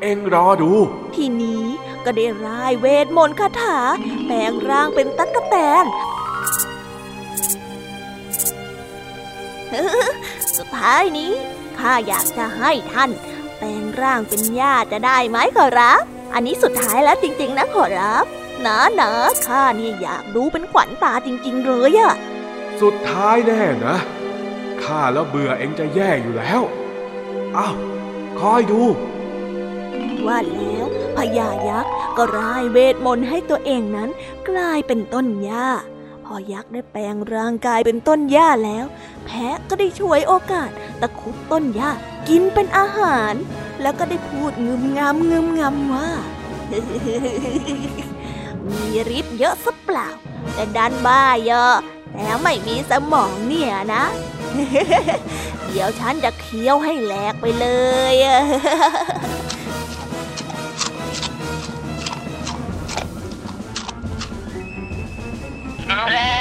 [0.01, 0.71] เอ็งรอดู
[1.15, 1.63] ทีนี้
[2.05, 3.77] ก็ได้ร่ายเวทมนต์คาถา
[4.25, 5.85] แปลงร่างเป็นตั๊กแตน
[10.57, 11.31] สุดท้ายนี้
[11.77, 13.11] ข้าอยากจะให้ท่าน
[13.59, 16.01] แปลงร่างเป็นหญ้าจะได้ไหมขอรับ
[16.33, 18.25] อันนี้สุดท้ายแล้วจริง ๆ นะขอรับ
[18.65, 19.11] นะนะ
[19.47, 22.13] ข้านี่อยากดูเป็นขวัญตาจริง ๆ เลยอะ
[22.81, 23.95] สุดท้ายแน่นะ
[24.83, 26.61] ข้าแล้วเบื่อเอ็งจะแย่อยู่แล้ว
[27.57, 27.75] อ้าว
[28.39, 28.81] คอยดู
[30.25, 30.85] ว่าแล้ว
[31.17, 34.09] พญายักษ์ก็ร่ายเวทมนต์ให้ตัวเองนั้น
[34.49, 35.67] กลายเป็นต้นหญ้า
[36.31, 38.85] พอยักษ์ได้แปลงร่างกายเป็นต้นหญ้าแล้ว
[39.25, 40.69] แพะก็ได้ช่วยโอกาส
[41.01, 41.91] ตะคุบต้นหญ้า
[42.29, 43.33] กินเป็นอาหาร
[43.81, 46.09] แล้วก็ได้พูดงึมงำงึมงำว่า
[48.69, 48.83] มี
[49.17, 50.07] ฤทธิ์เยอะสัเปล่า
[50.53, 51.75] แต่ดันบ้าเยอะ
[52.13, 54.03] แต่ไม่มีสมองเนี่ยนะ
[55.69, 57.67] เดี๋ยวฉันจะเคี้ยวให้แหลกไปเล
[58.13, 58.15] ย
[66.13, 66.39] แล้ว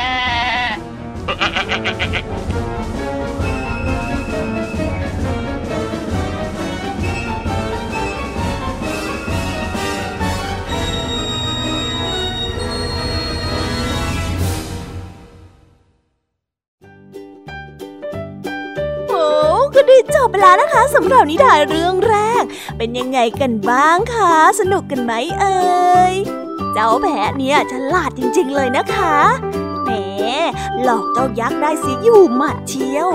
[19.89, 22.45] ได้จบไปแล้วนะคะสำหรับนิทานเรื่องแรก
[22.77, 25.57] เป็นยังไงกันบ้างคะ สนุกกันไหมเอ่
[26.13, 26.15] ย
[26.75, 29.17] เจ้าแพะเนี่ยฉลาดจริง ๆ เลยนะคะ
[29.85, 29.91] แหม
[30.83, 33.09] หลอกเจ้ายักษ์ได้สิอยู่หมัดเชียว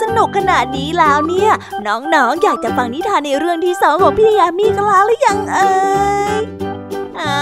[0.00, 1.50] สนุกขนาดนี้แล้วเนี่ย
[1.86, 5.70] น้องๆออยากจะฟังนิทานในเรื่องที่สองของพี่ยามีกันแล้วหรือยังเอ่
[6.40, 6.42] ย
[7.20, 7.38] อ่า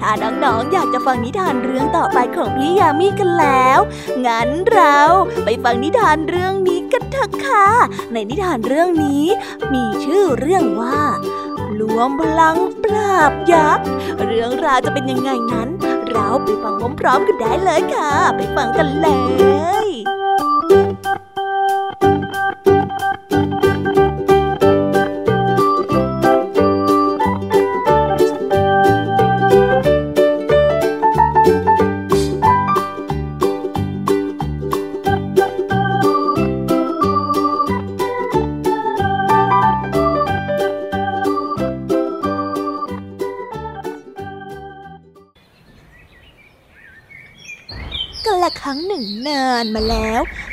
[0.00, 0.12] ถ้า
[0.44, 3.78] น้องๆอยากจะฟังนิทานเรื่องต่อไปของพี่ยามีกันแล้ว
[4.26, 4.98] งั้นเรา
[5.44, 7.66] ไปฟังนิทานเรื่องนี้กันเถอะค่ะ
[8.12, 9.24] ในนิทานเรื่องนี้
[9.74, 11.00] มีชื่อเรื่องว่า
[11.82, 13.86] รวมพลังปราบยักษ์
[14.24, 15.68] เรื่องราวจะเป็นยังไงนั้น
[16.10, 19.08] เราไปฟังพร้อมๆกันได้เลยค่ะ ไปฟังกันเล
[19.86, 19.91] ย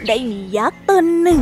[0.09, 1.41] ได้มียักษ์ตนหนึ่ง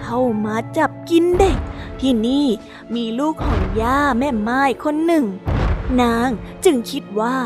[0.00, 1.58] เข้ามาจับกินเด็ก
[2.00, 2.46] ที่นี่
[2.94, 5.24] มีลูกของย่าแม่ไม้คนหนึ่ง
[6.00, 6.28] นาง
[6.64, 7.36] จึงคิดว่า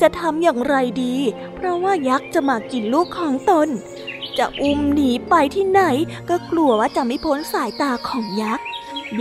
[0.00, 1.16] จะทำอย่างไรดี
[1.54, 3.68] เพราะว่ายักษ์จะมากินลูกของตน
[4.38, 5.82] จะอุ้มหนีไปที่ไหน
[6.28, 8.64] ก็กลัวว่าจะไม่พ้นสายตาของยักษ์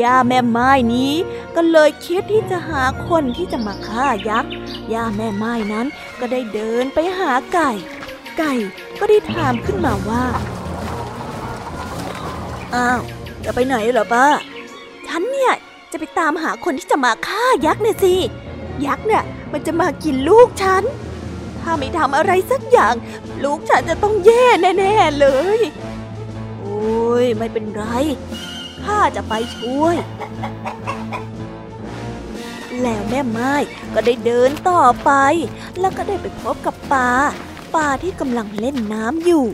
[0.01, 1.13] ย่าแม่ไม้นี้
[1.55, 4.51] ก็เลยคิดที่จะหาคนที่จะมาฆ่ายักษ์
[4.93, 5.87] ย่าแม่ไม้นั้น
[6.19, 7.71] ก็ได้เดินไปหาไก่
[8.37, 8.53] ไก่
[8.99, 10.25] ก็ได้ถามขึ้นมาว่า
[12.77, 13.01] อ้าว
[13.45, 14.25] จะไปไหนเหรอป้า
[15.07, 15.53] ฉันเนี่ย
[15.91, 18.15] จะไปตามหาคนที่จะมาฆ่ายักษ์เนี่ยสิ
[18.85, 20.83] ยักษ์เนี่ยมันจะมากินลูกฉัน
[21.61, 22.93] ถ้าไม่ทำอะไรสักอย่าง
[23.43, 25.59] ลูกฉันจะต้องแย่แน่ๆเลย
[26.59, 27.83] โอ้ยไม่เป็นไร
[28.83, 29.95] ข้าจะไปช่วย
[32.81, 33.53] แล้วแม่ไม้
[33.93, 35.11] ก็ได้เดินต่อไป
[35.79, 37.09] แล้วก็ได้ไปพบกับปลา
[37.75, 39.45] ปลาที่กำลังเล่นน้ำอยู่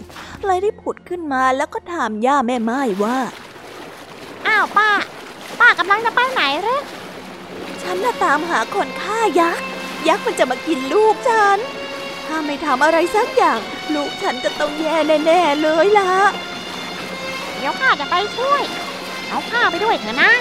[0.46, 3.18] เลยได้ผุดขึ้นมาแล้วก็ถามย่าแม่ไม้ว่า
[4.48, 4.90] อ้าวป้า
[5.60, 6.82] ป้ากำลังจะไปไหนเหรอ
[7.82, 9.66] ฉันน่ะตามหาคนฆ่ายักษ์
[10.08, 11.60] ยักษ์มันจะมากินลูกฉัน
[12.26, 13.60] ถ้าไม่ทำอะไรสักอย่าง
[13.94, 14.96] ลูกฉันจะต้องแย่
[15.26, 16.12] แน่ๆเลยล่ะ
[17.58, 18.64] เดี๋ยวข้าจะไปช่วย
[19.30, 20.32] เอาข้าไปด้วยเถอะนะ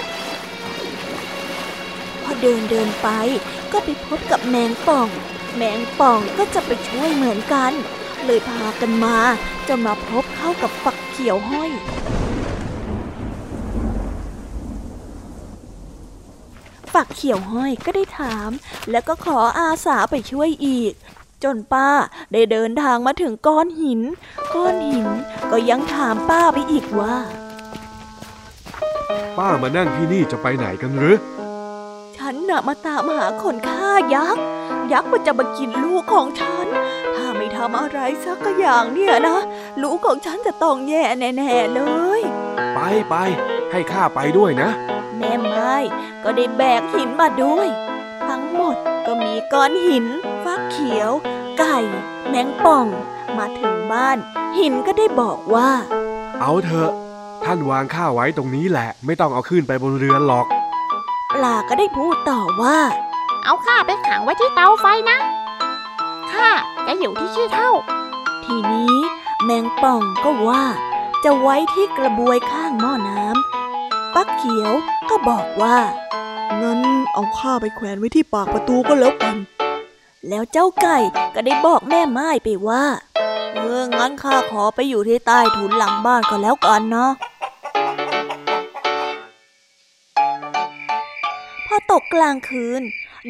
[2.23, 3.09] พอเดินเดินไป
[3.71, 5.07] ก็ไปพบกับแมงป่อง
[5.55, 7.71] แมงป่องก็จะไปช่วยเหมือนกัน
[8.25, 9.17] เลยพากันมา
[9.67, 11.71] จนมาพบเข้ากับฝักเขียวห้อย
[16.93, 18.49] ฝักเขียวห้อยก็ได้ถาม
[18.91, 20.93] แล้วก็ขออาสาไปช่วยอีก
[21.43, 21.89] จนป้า
[22.31, 24.01] ได้เดินทางมาถึงก้อนหิน
[24.55, 25.07] ก้อนหิน
[25.51, 27.15] ก็ยังถามป้าไปอีกว่า
[29.37, 31.17] ป้ามานั่งที่นี่จะไปไหนกันหรือ
[32.17, 34.43] ฉันน่ะมาตามหาคนฆ่ายักษ์
[34.91, 36.67] ยักษ์มันจะมากินลูกของฉัน
[37.15, 39.39] ถ้าไม่ทำอะไรสักอย่างเนี่ยนะ
[39.81, 41.81] ลูกของฉันจะต้องแย่แน่ๆเล
[42.19, 42.21] ย
[42.75, 43.15] ไปไป
[43.71, 44.69] ให้ข้าไปด้วยนะ
[45.17, 45.73] แม่ไม้
[46.23, 47.67] ก็ได้แบกหินมาด้วย
[48.27, 50.05] ทั้งหมดก็มีก้อนหิน
[50.43, 51.11] ฟักเขียว
[51.57, 51.77] ไก่
[52.27, 52.87] แมงป่อง
[53.37, 54.17] มาถึงบ้าน
[54.59, 55.69] หินก็ได้บอกว่า
[56.41, 56.91] เอาเถอะ
[57.43, 60.45] ท่านวางข้าไว้ตรงนี้แหละ ไม่ต้องเอาขึ้นไปบนเรือนหรอก
[61.33, 62.77] ปลาก็ได้พูดต่อว่า
[63.45, 65.17] เอาข้าไปขังไว้ที่เตาไฟนะ
[66.31, 66.49] ข้า
[66.87, 67.71] จะอยู่ที่ขี้เท่า
[68.45, 68.95] ทีนี้
[69.43, 70.63] แมงป่องก็ว่า
[71.23, 74.71] จะไว้ที่กระบวยข้างหม้อน้ำปักเขียว
[75.09, 75.77] ก็บอกว่า
[76.61, 76.81] งั้น
[77.13, 79.37] เอาข้าไปแขวนไว้ที่ปากประตูก็แล้วกัน
[80.29, 80.97] แล้วเจ้าไก่
[81.35, 82.83] ก็ได้บอกแม่ไม้ไปว่า
[83.55, 87.11] เอองั้นข้าขอไปอยู่ที่ใต้ถุนหลังบ้านก็แล้วกันเนาะ
[91.67, 92.83] พอตกกลางคืน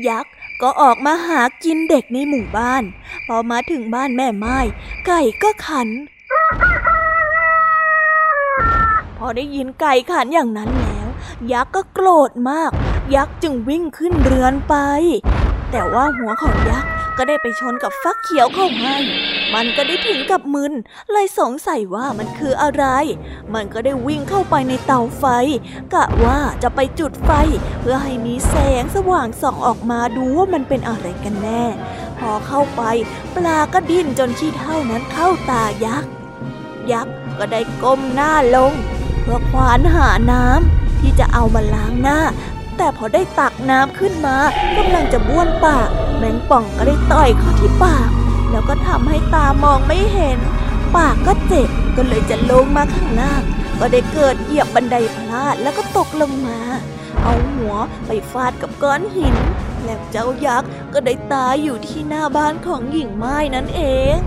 [0.09, 2.83] ยักษ์ก็ออกมาหากินเด็กในหมู่บ้าน
[3.27, 4.57] พอมาถึงบ้านแม่ไม้
[5.05, 5.89] ไก่ก็ขัน
[9.17, 11.07] พอได้ยินไก่ขันอย่างนั้นแล้ว
[11.51, 12.71] ยักษ์ก็โกรธมาก
[13.15, 14.75] ยักษ์จึงวิ่งขึ้นเรือนไป
[15.75, 18.97] แต่ว่าหัวของยักษ์ก็ได้ไปชนกับฟักเขียวเข้าให้
[19.53, 20.73] มันก็ได้ถึงกับมึน
[21.11, 22.85] เลยสงสัยว่ามันคืออะไร
[23.53, 25.25] มันก็ได้วิ่งเข้าไปในเตาไฟ
[25.93, 27.31] กะว่าจะไปจุดไฟ
[27.81, 31.65] เพื่อให้มีแสงสว่างส่องออกมาดูว่ามันเป็นอะไรกันแน่
[32.19, 32.81] พอเข้าไป
[33.35, 36.09] ปลาก็ดิ้นจนขี้เท่านั้นเข้าตายักษ์
[36.91, 38.73] ยักษ์ก็ได้ก้มหน้าลง
[39.21, 42.19] เพื่อควานหาน้ำที่จะเอามาล้างหน้า
[42.77, 44.37] แต่พอได้ตักน้ำขึ้นมา
[44.77, 48.09] กำลังจะบ้วนปาก แมงป่องก็ได้ต่อยเข้าที่ปาก
[48.51, 50.39] แล้วก็ทำให้ตามองไม่เห็น
[50.95, 53.41] ปากก็เจ็บก็เลยจะลงมาข้างล่าง
[53.79, 56.59] ก็ได้เกิดเหยียบบันไดพลาดแล้วก็ตกลงมา
[57.23, 59.35] เอาหัวไปฟาดกับก้อนหิน
[59.83, 63.81] แล้วเจ้ายักษ์ก็ได้ตายอยู่ที่หน้าบ้านของหญิงไม้นั่นเอ
[64.15, 64.17] ง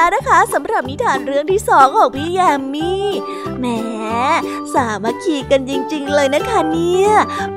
[0.00, 3.06] แล้วนะคะสำหรับนิทานเรื่องที่สองของพี่แยมมี่
[3.58, 3.66] แหม
[4.74, 7.10] สามัคคีกันจริง ๆ เลยนะคะเนี่ย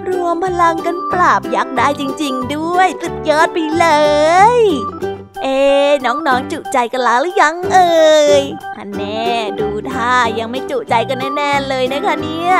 [0.09, 3.88] รวมพลังกันปราบยักษ์ได้จริง ๆ ด้วยสุดยอดไปเล
[4.55, 4.57] ย
[5.43, 5.59] เอ๊
[6.05, 8.41] น้องๆจุใจกันแล้วหรือยังเอ่ย
[8.78, 9.28] ฮันแน่
[9.59, 12.53] ดูท่ายังไม่จุใจกันแน่ๆเลยนะคะเนี่ย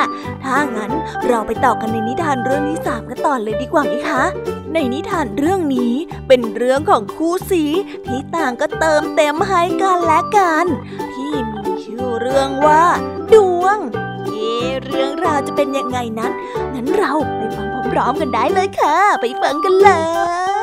[0.44, 0.92] ถ้างั้น
[1.28, 4.24] เราไปต่อกันในนิทานเรื่องที่สามกันต่อเลยดีกว่าไหมคะ
[4.74, 5.94] ในนิทานเรื่องนี้
[6.28, 7.64] เป็นเรื่องของคู่สี
[8.06, 10.66] ที่ต่างก็เติมเต็มให้กันและกัน
[11.14, 12.84] ที่มีชื่อเรื่องว่า
[13.34, 13.78] ดวง
[14.26, 14.30] เอ
[14.86, 16.32] เรื่องราวจะเป็นยังไงนั้น
[16.74, 19.92] งั้นเราไปฟังพร้อมๆกันได้เลยค่ะ ไปฟังกันเล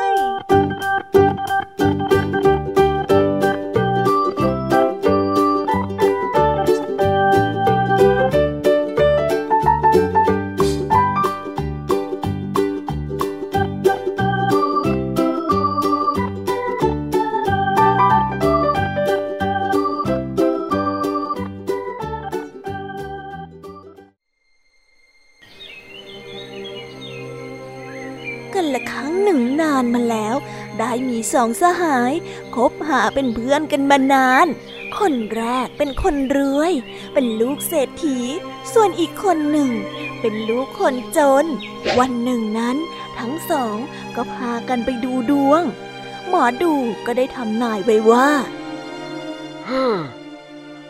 [31.09, 32.13] มีสองสหาย
[32.55, 34.47] คบหาเป็นเพื่อนกันมานาน
[34.97, 36.71] คนแรกเป็นคนรวย
[37.13, 38.19] เป็นลูกเศรษฐี
[38.73, 39.71] ส่วนอีกคนหนึ่ง
[40.21, 41.45] เป็นลูกคนจน
[41.99, 42.77] วันหนึ่งนั้น
[43.19, 43.77] ทั้งสอง
[44.15, 45.63] ก็พากันไปดูดวง
[46.27, 46.73] หมอดู
[47.05, 48.29] ก็ได้ทำนายไว้ว่า
[49.69, 49.85] ฮ่า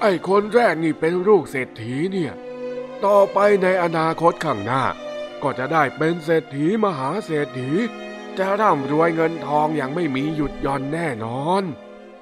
[0.01, 2.33] ไอ้คนแรกนี่เป็นลูกเศรษฐีเนี่ย
[3.05, 4.83] ต่อไปในอนาคตข้างหน้า
[5.43, 7.71] ก็จะได้เป็นเศรษฐีมหาเศรษฐี
[8.39, 11.63] จะร่ำรวยเงินทองอย่างไม่มีหยุดหย่อนแน่นอน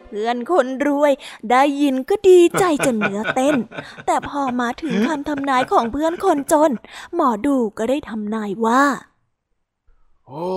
[0.07, 1.11] เพื่อนคนรวย
[1.51, 3.55] ได้ยินก็ดีใจจนเนื้อเต้น
[4.05, 6.71] แต่พอมาถึงคำทำนายของเพื่อนคนจน
[7.15, 8.83] หมอดูก็ได้ทำนายว่า
[10.27, 10.47] โอ้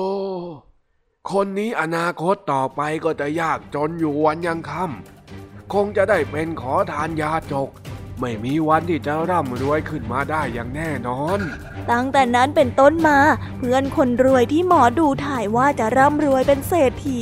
[1.30, 7.68] คนนี้อนาคตต่อไปก็จะยากจนอยู่วันยังค่ำคงจะได้เป็นขอทานยาจก
[8.20, 11.40] ไม่มีวันที่จะร่ำรวยขึ้นมาได้อย่างแน่นอน
[11.90, 13.18] ตั้งแต่นั้นเป็นต้นมา
[13.58, 17.20] เพื่อนคนรวยที่หมอดูถ่ายว่าจะร่ำรวยเป็นเศรษฐี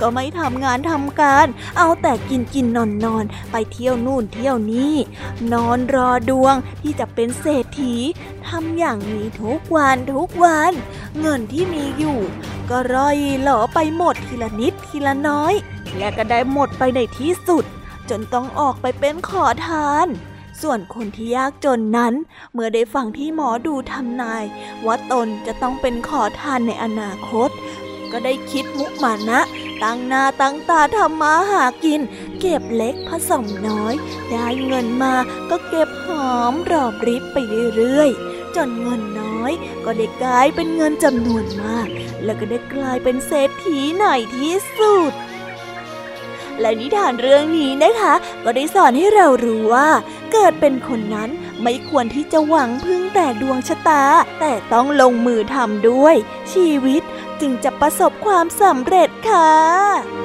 [0.00, 4.96] ก็ไม่ทำงานทำการ เอาแต่กินกินนอนนอนไปเที่ยวนู่นเที่ยวนี่
[5.52, 7.94] นอนรอดวงที่จะเป็นเศรษฐี
[8.46, 10.72] ทำอย่างนี้ทุกวันทุกวัน
[11.20, 12.18] เงินที่มีอยู่
[12.70, 15.54] ก็ร่อยหล่อไปหมดทีละนิดทีละน้อย
[15.98, 17.64] และก็ได้หมดไปในที่สุด
[18.10, 20.06] จนต้องออกไปเป็นขอทาน
[20.62, 22.14] ส่วนคนที่ยากจนนั้น
[22.52, 24.44] เมื่อได้ฟังที่หมอดูทำนาย
[24.86, 27.50] ว่าตนจะต้องเป็นขอทานในอนาคต
[28.12, 29.40] ก็ได้คิดมุมานะ
[29.82, 32.00] ตั้งหน้าตั้งตาทำมาหากิน
[32.40, 33.94] เก็บเล็กผสมน้อย
[34.30, 35.14] ได้เงินมา
[35.50, 37.36] ก็เก็บหอมรอบริบไป
[37.76, 39.52] เรื่อยๆจนเงินน้อย
[39.84, 41.88] ก็ได้กลายเป็นเงินจำนวนมาก
[42.24, 44.04] แล้วก็ได้กลายเป็นเศรษฐีใน
[44.36, 45.12] ที่สุด
[46.60, 49.88] และนิทานเรื่องนี้นะคะ ก็ได้สอนให้เรารู้ว่า
[50.32, 51.30] เกิดเป็นคนนั้น
[51.62, 54.04] ไม่ควรที่จะหวังพึ่งแต่ดวงชะตา
[54.40, 56.16] แต่ต้องลงมือทำด้วย
[56.52, 57.02] ชีวิต
[57.40, 60.21] จึงจะประสบความสำเร็จค่ะ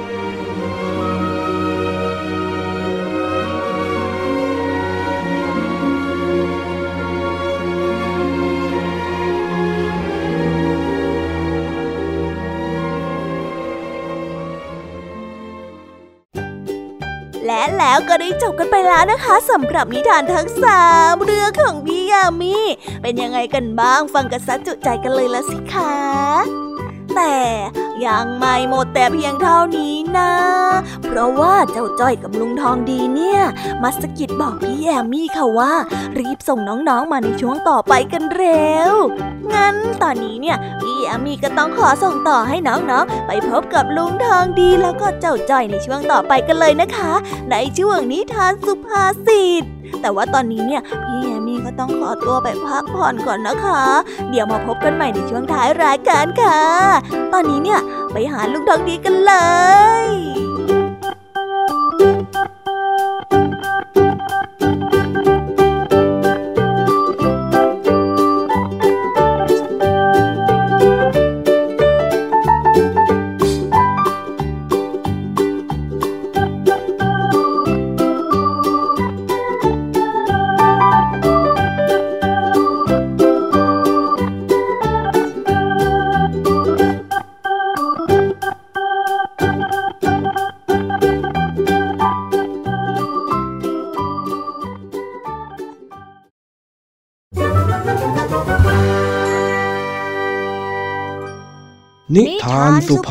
[17.78, 22.56] แล้วก็ได้จบกันไปแล้วนะคะสำหรับนิทานทั้งสามเรื่องของพี่ยามี
[23.02, 26.67] เป็นยังไงกันบ้างฟังกันซะจุใจกันเลยละสิคะ
[27.16, 27.36] แต่
[28.06, 30.32] ยังไม่หมดแต่เพียงเท่านี้นะ
[31.04, 33.40] เพราะว่าเจ้าจ้อยกับลุงทองดีเนี่ย
[33.82, 35.72] มาสกิดบอกพี่แยมมี่ค่ะว่า
[36.18, 38.94] รีบส่งน้องๆมาในช่วงต่อไปกันเร็ว
[39.52, 47.12] งั้นตอนนี้เนี่ยพี่แยมมี่ก็ต้องขอส่งต่อให้น้องๆ ไปพบกับลุงทองดีแล้วก็เจ้าจ้อยในช่วงต่อไปกันเลยนะคะ
[47.50, 49.64] ในช่วงนิทานสุภาษิต
[50.00, 53.82] แต่ว่าตอนนี้เนี่ยพี่แอมมี่ก็ต้องขอตัวไปพักผ่อนก่อนนะคะ
[54.30, 56.62] เดี๋ยวมาพบกันใหม่ในช่วงท้ายรายการค่ะ
[57.32, 57.80] ตอนนี้เนี่ย
[58.12, 59.32] ไปหาลุงทองดีกันเล
[60.06, 60.08] ย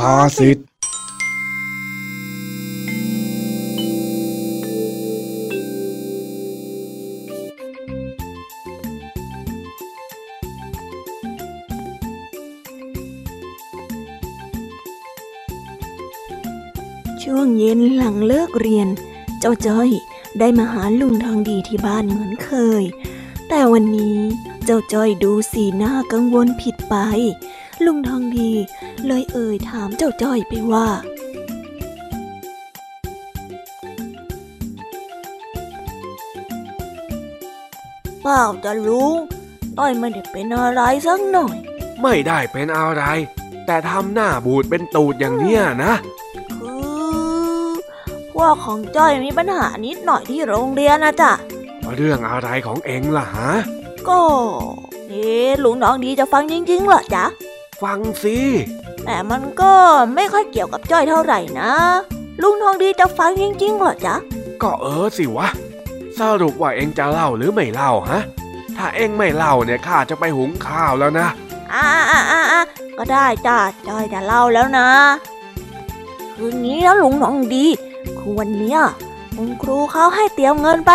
[0.08, 0.58] สุภาษิต
[17.24, 18.88] ช่วงเย็นหลังเลิกเรียน
[19.40, 19.90] เจ้าจ้อย
[20.40, 22.52] ได้มาหาลุงทองดีที่บ้านเหมือนเค
[22.82, 22.84] ย
[23.50, 24.18] แต่วันนี้
[24.66, 26.96] เจ้าจ้อยดูสีหน้ากังวลผิดไป
[27.86, 28.52] ลุงทองดี
[29.08, 30.88] เลยเอ่ยถามเจ้าจ้อยไปว่า
[38.22, 39.16] เปล่าจ้ะลุง
[39.80, 41.56] อ้อยไม่ได้เป็นอะไรสักหน่อย
[42.02, 43.04] ไม่ได้เป็นอะไร
[43.66, 45.94] แต่ทำหน้าบูดเป็นตูดอย่างเนี้ยนะ
[46.56, 46.76] คื
[47.68, 47.72] อ
[48.34, 51.32] พวกของจ้อยมีปัญหานิดหน่อยที่โรงเรียนนะจ๊ะ
[51.96, 53.52] เรื่องอะไรของเองล่ะฮะ
[54.10, 54.22] ก็
[55.10, 57.26] เอ๊ะลุงน้องดีจะฟังจริงๆเหรอจ๊ะ
[57.82, 58.38] ฟังสิ
[59.06, 59.74] แต่มันก็
[60.16, 61.72] ไม่ค่อยเกี่ยวกับจ้อยเท่าไหร่นะ
[62.42, 64.16] ลุงทองดีจะฟังจริงๆเหรอจ๊ะ
[64.62, 65.48] ก็เออสิวะ
[66.20, 68.22] สรุปว่าเองจะเล่าหรือไม่เล่าฮะ
[68.78, 71.28] ถ้าเองไม่เล่าเนี่ยข้าจะไปหุงข้าวแล้วนะ
[71.74, 72.62] อ่าอ่าอ่าอ่า
[72.98, 73.58] ก็ได้จ้า
[73.88, 74.88] จ้อยจะเล่าแล้วนะ
[76.36, 77.66] คืนนี้นะลุงทองดี
[78.20, 78.80] คือวันเนี้ย
[79.36, 80.92] คุณครูเขาให้เตรียมเงินไป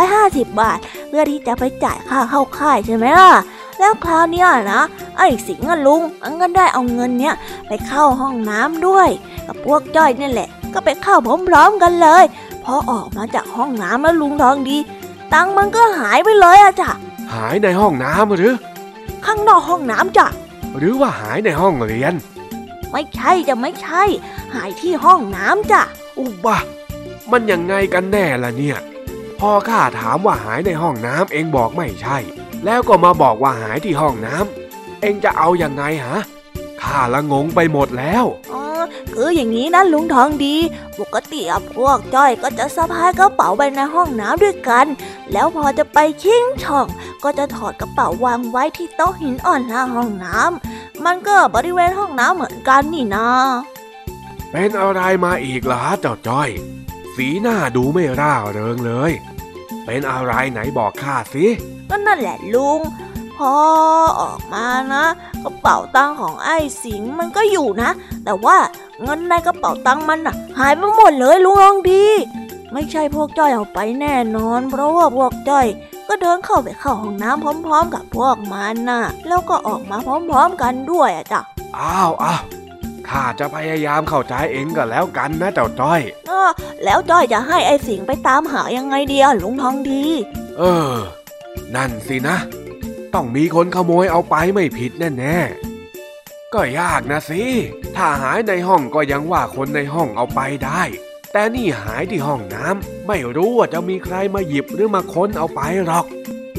[0.00, 3.32] 250 บาท เพื่อที่จะไปจ่ายค่าเข้าค่ายใช่ไหมล่ะ
[3.78, 4.82] แล้วคราวเนี้ยนะ
[5.18, 7.34] ไอ้สิงห์อะลุงมันก็ได้เอาเงินเนี้ย
[7.68, 9.08] ไปเข้าห้องน้ำด้วย
[9.46, 11.16] กับพวกจ้อยเนี่ยแหละ ก็ไปเข้า
[11.48, 12.24] พร้อมๆกันเลย
[12.64, 14.76] พอออกมาจากห้องน้ำแล้วลุงทองดี
[15.32, 16.90] ตังค์มันก็หายไปเลยอะจ้ะ
[17.34, 18.54] หายในห้องน้ำหรือ
[19.26, 20.26] ข้างนอกห้องน้ำจ้ะ
[20.76, 22.14] หรือว่าหายในห้องเรียน
[22.90, 24.02] ไม่ใช่จะไม่ใช่
[24.54, 25.82] หายที่ห้องน้ำจ้ะ
[26.18, 26.58] อุบะ
[27.30, 28.78] มันยังไงกันแน่ล่ะเนี่ย
[29.38, 32.18] พอข้าถามว่าหายในห้องน้ำเองบอกไม่ใช่
[32.64, 36.18] แล้วก็มาบอกว่าหายที่ห้องน้ำเองจะเอายังไงฮะ
[36.82, 38.64] ข้าละงงไปหมดแล้วอ๋อ
[39.14, 40.56] คืออย่างนี้นะลุงทองดี
[40.98, 44.86] ปกติอะพวกจ้อยก็จะสะพายกระเป๋าไปในห้องน้ำด้วยกัน
[45.32, 46.86] แล้วพอจะไปชิงช่อง
[47.24, 53.28] ก็จะถอดกระเป๋าวางไว้ที่โต๊ะหินอ่อนหน้าห้องน้ำมันก็บริเวณห้องน้ำเหมือนกันนี่นะ
[54.50, 56.48] เป็นอะไรมาอีกล่ะฮะเจ้าจ้อย
[57.16, 59.12] สีหน้าดูไม่ร่าเริงเลย
[59.90, 61.46] เป็นอะไรไหนบอกข้าสิ
[61.90, 62.80] ก็นั่นแหละลุง
[63.36, 63.52] พอ
[64.20, 65.04] ออกมานะ
[65.42, 67.90] กระเป๋าตังค์ของไอ้สิงห์มันก็อยู่นะ
[68.24, 68.56] แต่ว่า
[69.02, 72.04] เงินในกระเป๋าตังค์มันน่ะหายไปหมดเลยลุงลองดี
[72.72, 75.66] ไม่ใช่พวกจ้อยเอาไปแน่นอน เพราะว่าพวกจ้อย
[76.08, 81.40] ก็เดินเข้าไปเข้าห้องน้ำพร้อม ๆ กับพวกมันน่ะ แล้วก็ออกมาพร้อม ๆ กันด้วยอะจ้ะ
[81.78, 82.42] อ้าวอ้าว
[83.10, 86.00] ข้าจะพยายามเข้าใจเองก็แล้วกันนะเจ้าจ้อย
[86.30, 86.42] อ้อ
[86.84, 90.02] แล้วจ้อยจะให้ไอ้สิงห์ไปตามหายังไงดีอะลุงทองดี
[90.58, 90.94] เออ
[91.74, 92.36] นั่นสินะ
[93.14, 97.42] ต้องมีคนขโมยเอาไปไม่ผิดแน่ๆ ก็ยากนะสิ
[97.96, 100.82] ถ้าหายในห้องก็ยังว่าคนในห้องเอาไปได้
[101.32, 106.06] แต่นี่หายที่ห้องน้ำไม่รู้ว่าจะมีใครมาหยิบหรือมาค้นเอาไปหรอก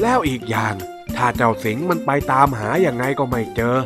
[0.02, 0.74] แล้วอีกอย่าง
[1.16, 3.76] ถ้าเจ้าสิงห์มันไปตามหาอย่างไงก็ไม่เจอ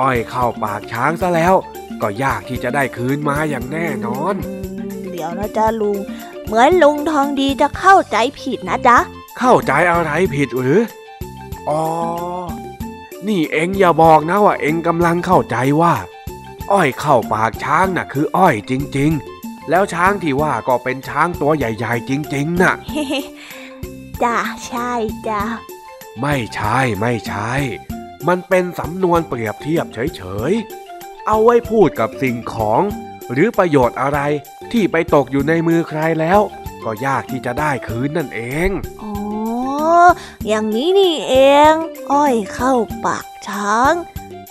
[0.00, 1.54] อ้อยเข้าปากช้างซะแล้ว
[2.02, 4.34] ก็ยากที่จะได้คืนมาอย่างแน่นอน
[5.10, 5.98] เดี๋ยวนะจ๊ะลุง
[6.46, 8.98] เหมือนลุงทองดีจะเข้าใจผิดนะจ๊ะ
[9.38, 10.80] เข้าใจอะไรผิดหรือ
[11.68, 11.82] อ๋อ
[13.26, 15.94] นี่เอ็งอย่าบอกนะว่าเอ็งกำลังเข้าใจว่า
[16.72, 22.74] อ้อยเข้าปากช้างน่ะ คืออ้อยจริง ๆ แล้วช้างที่ว่าก็เป็นช้างตัวใหญ่ ๆ จริง ๆ น่ะ
[24.22, 24.36] จ้า
[24.66, 24.92] ใช่
[25.28, 25.42] จ้า
[26.20, 27.52] ไม่ใช่ไม่ใช่
[28.28, 30.81] มันเป็นสำนวนเปรียบเทียบเฉยๆ
[31.26, 32.82] เอาไว้พูดกับสิ่งของ
[33.32, 34.20] หรือประโยชน์อะไร
[34.72, 36.40] ที่ไปตกอยู่ในมือใครแล้ว
[36.84, 38.70] ก็ยากที่จะได้คืนนั่นเอง
[39.02, 39.12] อ๋อ
[40.46, 41.34] อย่างนี้นี่เอ
[41.70, 41.72] ง
[42.12, 42.72] อ้อยเข้า
[43.04, 43.92] ปากช้าง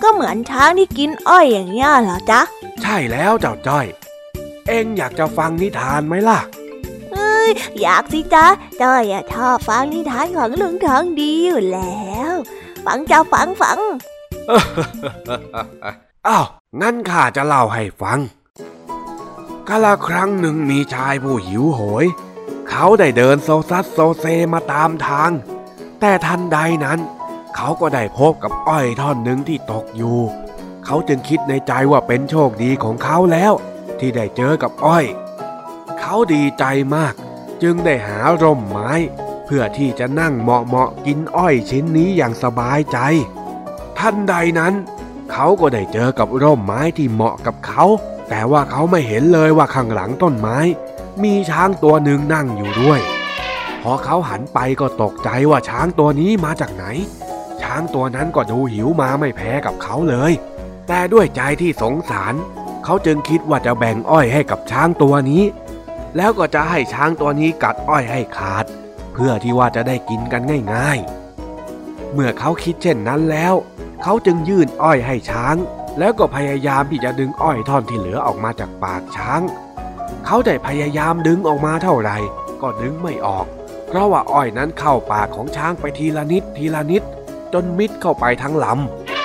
[0.02, 2.42] ก็เหมือนช้างที่กินอ้อยอย่างเงี้ยเหรอจ๊ะ
[2.82, 3.86] ใช่แล้วเจ้าจ้อย
[4.68, 6.40] เอ็งอยากจะฟังนิทานไหมล่ะ
[7.12, 7.50] เอ้ย
[7.82, 8.46] อยากสิจ๊ะ
[8.82, 12.34] จ้อยอะชอบฟังนิทานของลุงทองดีอยู่แล้ว
[12.86, 13.80] ฟังจ้าฟังฟัง
[16.28, 16.48] อ้าว
[16.82, 18.20] งั้นข้าจะเล่าให้ฟัง
[19.68, 22.06] กาลครั้งหนึ่งมีชายผู้หิวโหย
[22.70, 25.32] เขาได้เดินโซซัดโซเซมาตามทาง
[26.00, 27.00] แต่ทันใดนั้น
[27.56, 30.18] เขาก็ได้พบกับอ้อยท่อนหนึ่งที่ตกอยู่
[30.86, 33.54] เขาจึงคิดในใจว่าเป็นโชคดีของเขาแล้ว
[34.00, 35.06] ที่ได้เจอกับอ้อย
[36.00, 36.66] เขาดีใจ
[36.96, 37.14] มาก
[37.64, 38.92] จึงได้หาร่มไม้
[39.46, 42.98] เพื่อที่จะนั่งเหมาะๆกินอ้อยชิ้นนี้อย่างสบายใจ
[43.98, 44.74] ทันใดนั้น
[45.32, 47.86] เขาก็ได้เจอกับร่มไม้ที่เหมาะกับเขา
[48.30, 50.58] แต่ว่าเขาไม่เห็นเลยว่าข้างหลังต้นไม้
[51.24, 53.00] มีช้างตัวหนึ่งนั่งอยู่ด้วย
[53.82, 56.86] พอเขาหันไปก็ตกใจว่าช้างตัวนี้มาจากไหน
[57.62, 60.32] ช้างตัวนั้นก็ดูหิวมาไม่แพ้กับเขาเลย
[60.88, 62.34] แต่ด้วยใจที่สงสาร
[62.84, 65.44] เขาจึงคิดว่าจะแบ่งอ้อยให้กับช้างตัวนี้
[66.18, 68.66] แล้วก็จะให้ช้างตัวนี้กัดอ้อยให้ขาด
[69.14, 70.42] เพื่อที่ว่าจะได้กินกัน
[70.74, 71.00] ง่าย
[71.56, 73.54] ๆ เมื่อเขาคิดเช่นนั้นแล้ว
[74.04, 75.56] เขาจึงยื่นอ้อยให้ช้าง
[76.00, 79.42] แล้วก็พยายามที่จะดึงอ้อยท่อนที่เหลือออกมาจากปากช้าง
[80.26, 82.18] เขาได้พยายามดึงออกมาเท่าไหร่
[82.62, 83.46] ก็ดึงไม่ออก
[83.88, 87.04] เพราะว่าอ้อยนั้นเข้าปากของช้างไปทีละนิดทีละนิด
[87.54, 88.66] จนมิดเข้าไปทั้งล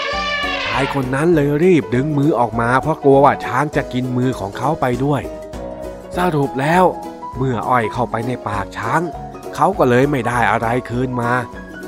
[0.05, 5.23] ำชายคนนั้นเลยรีบดึงมือออกมา เพราะกลัวว่าช้างจะกินมือของเขาไปด้วย
[6.17, 6.85] สรุปแล้ว
[7.37, 9.03] เมื่ออ้อยเข้าไปในปากช้าง
[9.55, 11.33] เขาก็เลยไม่ได้อะไรคืนมา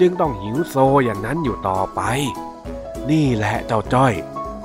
[0.00, 0.74] จึงต้องหิวโซ
[1.04, 2.00] อย่างนั้นอยู่ต่อไป
[3.10, 4.14] นี่แหละเจ้าจ้อย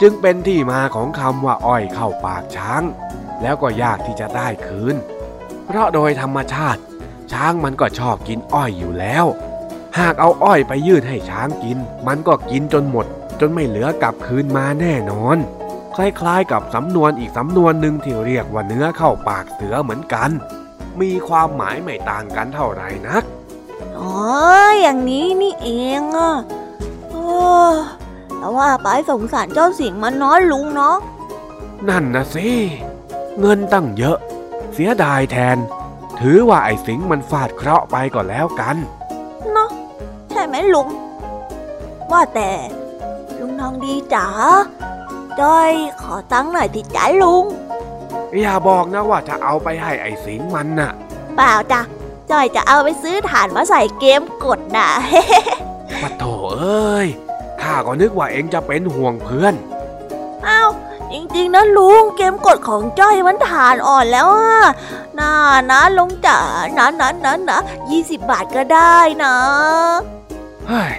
[0.01, 2.83] จึงเป็นที่มาของคำว่าอ้อยเข้าปากช้าง
[3.41, 4.95] แล้วก็ยากที่จะได้คืน
[5.65, 6.81] เพราะโดยธรรมชาติ
[7.31, 9.25] ช้างมันก็ชอบกินอ้อยอยู่แล้ว
[9.99, 11.77] หากเอาอ้อยไปยื่นให้ช้างกิน
[12.07, 13.05] มันก็กินจนหมด
[13.39, 15.37] จนไม่เหลือกลับคืนมาแน่นอน
[15.95, 20.29] คล้ายๆกับสำนวนอีกสำนวนหนึ่งที่เรียกว่าเนื้อเข้าปากเสือเหมือนกัน
[21.01, 23.23] มีความหมายไม่ต่างกันเท่าไหร่นัก
[23.99, 24.13] อ๋อ
[24.81, 25.69] อย่างนี้นี่เอ
[25.99, 26.31] งอะ
[27.09, 27.27] โอ้
[28.43, 30.95] แต่ว่าไปสงสารเจ้าสิงมันน้อยลุงเนาะ
[31.89, 32.47] นั่นนะสิ
[33.39, 34.17] เงินตั้งเยอะ
[34.73, 35.57] เสียดายแทน
[36.19, 38.75] ถือว่าไอ้สิงมันฟาดเคราะห์ไปก็แล้วกัน
[39.53, 39.69] เนาะ
[40.31, 40.87] ใช่ไหมลุง
[42.11, 42.51] ว่าแต่
[43.39, 44.27] ลุงทองดีจ๋า
[45.41, 45.71] จ้อย
[46.01, 47.45] ขอตังค์หน่อยติจ๋าลุง
[48.41, 50.91] อย่าบอกนะว่าจะเอาไปให้ไอ้สิงมันน่ะ
[51.35, 51.81] เปล่าจ้ะ
[52.31, 54.89] จ้อยจะเอาไปซื้อถ่านมาใส่เกมกดน่ะ
[56.01, 56.23] ปะโถ
[56.59, 57.09] เอ้ย
[57.73, 59.53] ข้าก็นึกว่าเองจะเป็นห่วงเพื่อน
[60.47, 60.69] อ้าว
[61.11, 64.59] จริงๆนะลุงเกมกดของจ้อยมันถ่านอ่อนแล้วอะ
[65.19, 65.33] น่า
[65.71, 66.39] นะลุงจ๋า
[66.77, 67.59] นะนะนะนะ
[67.89, 69.35] ยี่สิบบาทก็ได้นะ
[70.67, 70.93] เฮ้ย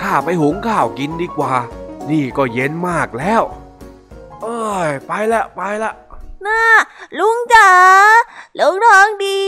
[0.00, 1.54] ข้าไปหุงข้าวกินดีกว่า
[2.10, 3.42] นี่ก็เย็นมากแล้ว
[4.42, 5.92] เอ้ย ไปละไปละ
[6.46, 6.62] น่า
[7.18, 7.70] ลุงจ๋า
[8.58, 9.40] ลุงทองดี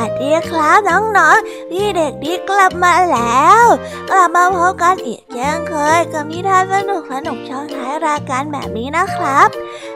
[0.00, 1.38] วัสดีครับน้อง
[1.70, 3.64] พี่เด็กดีกลับมาแล้ว
[4.10, 9.48] กลับมาพบกันอีกเช่นเคยกับนิทานสนุกสนุกช่องท้ายรายการแบบนี้นะครับ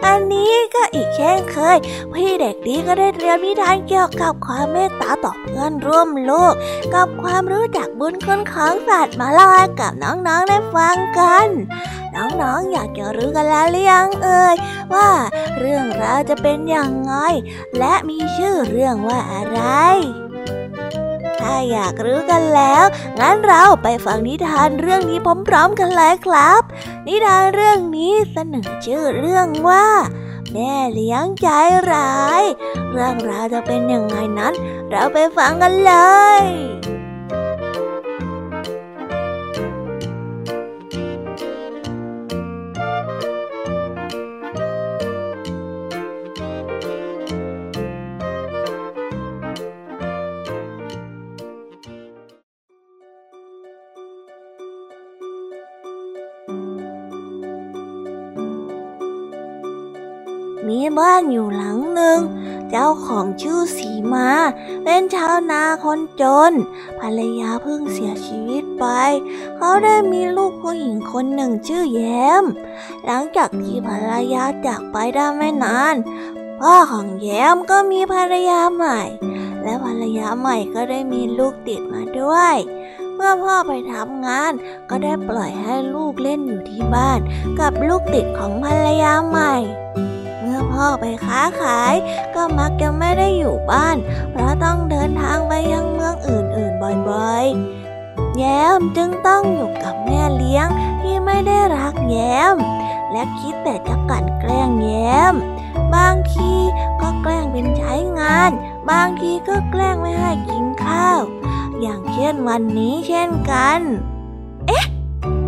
[0.06, 1.76] อันนี้ก็อีกเช่นเคย
[2.12, 6.54] พี่เด็กดีก็ได้เตรียมนิทานเกี่ยวกับความเมตตาต่อเพื่อนร่วมโลก
[6.94, 11.46] กับความรู้จักบุญคุณของสัตว์มาเล่าให้กับน้องๆได้ฟังกัน
[12.14, 14.56] น้องๆ อยากจะรู้กันแล้วหรือยังเอ่ย
[14.92, 15.08] ว่า
[15.58, 17.12] เรื่องราวจะเป็นอย่างไง
[17.78, 19.60] และมีชื่อเรื่องว่าอะไร
[21.44, 22.84] ถ้าอยากรู้กันแล้ว
[23.20, 25.18] งั้นเราไปฟังนิทานเรื่องนี้
[25.48, 26.62] พร้อมๆกันเลยครับ
[27.06, 29.86] นิทานเรื่องนี้เสนอชื่อเรื่องว่า
[30.52, 31.48] แม่เลี้ยงใจ
[31.92, 32.42] ร้าย
[32.90, 34.52] เรื่องราวจะเป็นยังไงนั้น
[34.90, 35.94] เราไปฟังกันเล
[36.40, 36.44] ย
[60.98, 62.20] บ้านอยู่หลังหนึ่ง
[62.70, 64.28] เจ้าของชื่อสีมา
[64.84, 66.52] เป็นชาวนาคนจน
[67.00, 68.86] ภรรยาเพิ่งเสียชีวิตไป
[69.56, 72.44] เขาได้มีลูกผู้หญิงคนหนึ่งชื่อแย้ม
[73.06, 75.94] หลังจากที่ภรรยาจากไปได้ไม่นาน
[76.60, 79.00] พ่อของแย้มก็มีภรรยาใหม่
[79.62, 82.56] และภรรยาใหม่ก็ได้มีลูกติดมาด้วย
[83.14, 84.52] เมื่อพ่อไปทำงาน
[84.90, 87.20] ก็ได้ปล่อยให้ลูกเล่นอยู่ที่บ้าน
[87.60, 89.54] กับลูกติดของภรรยาใหม่
[90.74, 91.94] พ่อไปค้าขาย
[92.34, 93.96] ก็มักจะไม่ได้อยู่บ้าน
[94.30, 100.66] เพราะต้องเดินทางไปยังเมืองอื่นๆบ่อยๆ แย้มจึงต้องอยู่กับแม่เลี้ยง
[101.00, 102.54] ที่ไม่ได้รักแย้ม
[103.12, 105.34] และคิดแต่จะกั่นแกล้งแย้ม
[105.94, 106.52] บางที
[107.00, 108.50] ก็แกล้งเป็นใช้งาน
[108.90, 111.20] บางทีก็แกล้งไม่ให้กินข้าว
[111.80, 113.80] อย่างเช่นวันนี้เช่นกัน
[114.66, 114.84] เอ๊ะ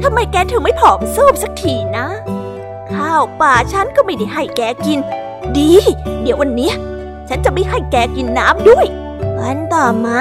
[0.02, 2.06] ทำไมแกถึงไม่ผอมซูบสักทีนะ
[3.06, 4.98] ข้าวป่าฉันก็ไม่ได้ให้แกกิน
[5.56, 5.72] ดี
[6.22, 6.72] เดี๋ยววันนี้
[7.28, 8.86] ฉันจะไม่ให้แกกินน้ำด้วย
[9.38, 10.20] วันต่อมา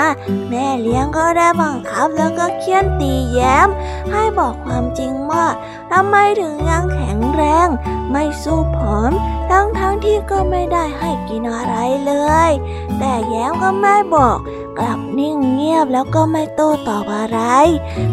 [0.49, 3.67] แม่เลี้ยงก็ได้บังคับแล้วก็เคี่ยนตีแย้ม
[4.11, 5.45] ให้บอกความจริงว่า
[5.91, 7.67] ทำไมถึงยังแข็งแรง
[8.11, 9.11] ไม่สู้ผอม
[9.51, 11.75] ทั้งทั้งที่ก็ไม่ได้ให้กินอะไร
[12.05, 12.13] เล
[12.49, 12.51] ย
[12.99, 14.37] แต่แย้มก็ไม่บอก
[14.79, 17.39] กลับนิ่งเงียบแล้วก็ไม่โต้ตอบอะไร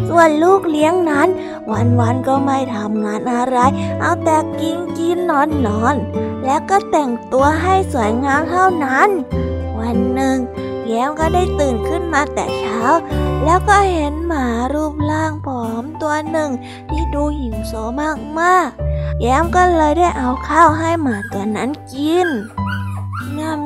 [0.07, 1.27] ส่วนลูกเลี้ยงนั้น
[1.99, 3.57] วันๆก็ไม่ทำงานอะไร
[4.01, 5.95] เอาแต่กินกินนอนนอน
[6.45, 9.09] แล้วก็แต่งตัวให้สวยงามเท่านั้น
[9.79, 10.37] วันหนึ่ง
[10.87, 12.81] แย้มก็ได้ตื่นขึ้นมาแต่เช้า
[13.43, 16.51] แล้วก็เห็นหมารูปร่างผอมตัวหนึ่ง
[16.89, 17.73] ที่ดูหิวโซ
[18.39, 22.27] มากๆ แย้มก็เลยได้เอาข้าวให้หมาตัวนั้นกิน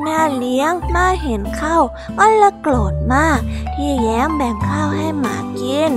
[0.02, 1.82] แม่เลี้ยงมาเห็นข้าว
[2.18, 3.38] ก็ละโกรธมาก
[3.74, 5.92] ที่แย้มแบ่งข้าวให้หมากิน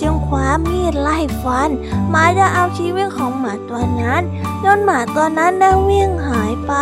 [0.00, 1.70] จึงคว้ามีดไล่ฟัน
[2.10, 4.22] หมายจะเอาชีวิตของหมาตัวนั้น
[4.64, 6.72] จนหมาตัวนั้นได้วิ่งหายไป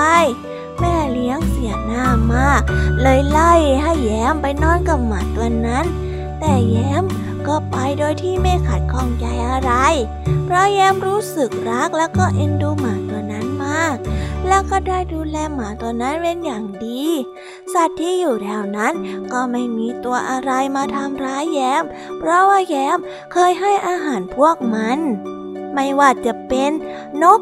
[0.79, 2.05] แม่เลี้ยงเสียหน้า
[2.35, 2.63] มาก
[3.03, 3.53] เลยไล่
[3.83, 5.85] ให้แย้มไปนอนกับหมาตัวนั้น
[6.41, 7.05] แต่แย้ม
[7.47, 9.73] ก็ไปโดยที่ไม่ขัดข้องใจอะไร
[10.45, 13.97] เพราะแย้มรู้สึกรักแล้วก็เอ็นดูหมาาก
[14.49, 17.05] แล้วก็ได้ดูแลหมาตัวนั้นเป็นอย่างดี
[17.73, 18.93] สัตว์ที่อยู่แถวนั้น
[19.33, 21.83] ก็ไม่มีตัวอะไรมาทำร้ายแย้ม
[22.19, 22.99] เพราะว่าแย้ม
[23.33, 24.99] เคยให้อาหารพวกมัน
[25.75, 26.71] ไม่ว่าจะเป็น
[27.23, 27.41] นก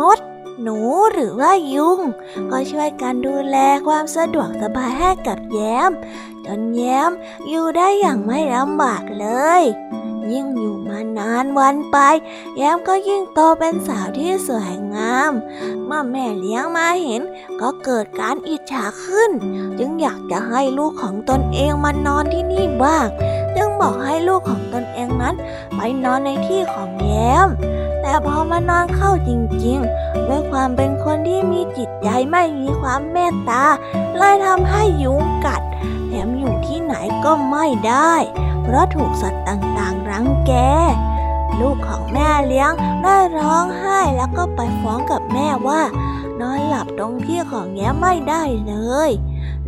[0.00, 0.18] มด
[0.62, 0.78] หนู
[1.12, 1.98] หรือว่ายุง
[2.50, 3.56] ก็ช่วยกันดูแล
[3.86, 5.90] ความสะดวกสบายให้กับแย้ม
[6.46, 7.10] จนแย้ม
[7.48, 9.26] อยู่ได้อย่างไม่ลำบากเล
[9.60, 9.62] ย
[10.30, 11.98] ยิ่งอยู่มานานวันไป
[12.56, 15.32] แย้มก็ยิ่งโตเป็นสาวที่สวยงาม
[15.86, 17.22] เมื่อแม่เลี้ยงมาเห็น
[17.60, 19.30] ก็เกิดการอิจฉาขึ้น
[19.78, 23.06] จึงอยากจะให้ลูกของตนเองมานอนที่นี่บ้าง
[23.56, 25.34] จึงบอกให้ลูกของตนเองนั้น
[25.76, 27.48] ไปนอนในที่ของแย้ม
[28.00, 29.30] แต่พอมานอนเข้าจ
[29.64, 33.64] ริงๆ ด้วยความเป็นคนที่มีจิตใจไม่มีความเมตตา
[34.16, 35.62] เลยทำให้ยุงกัด
[36.08, 36.94] แถมอยู่ที่ไหน
[37.24, 38.14] ก็ไม่ได้
[38.62, 40.52] เพราะถูกสัตว์ต่างๆ รังแก
[41.60, 45.82] ลูกของแม่เลี้ยงได้ร้องไห้แล้วก็ไปฟ้องกับแม่ว่า
[46.40, 48.74] นอนหลับตรงที่ของแย้มไม่ได้เล
[49.08, 49.10] ย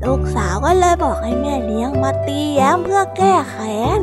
[0.03, 4.01] ลูกสาวก็เลยบอกให้แม่เลี้ยงมาตีแย้มเพื่อแก้แค้น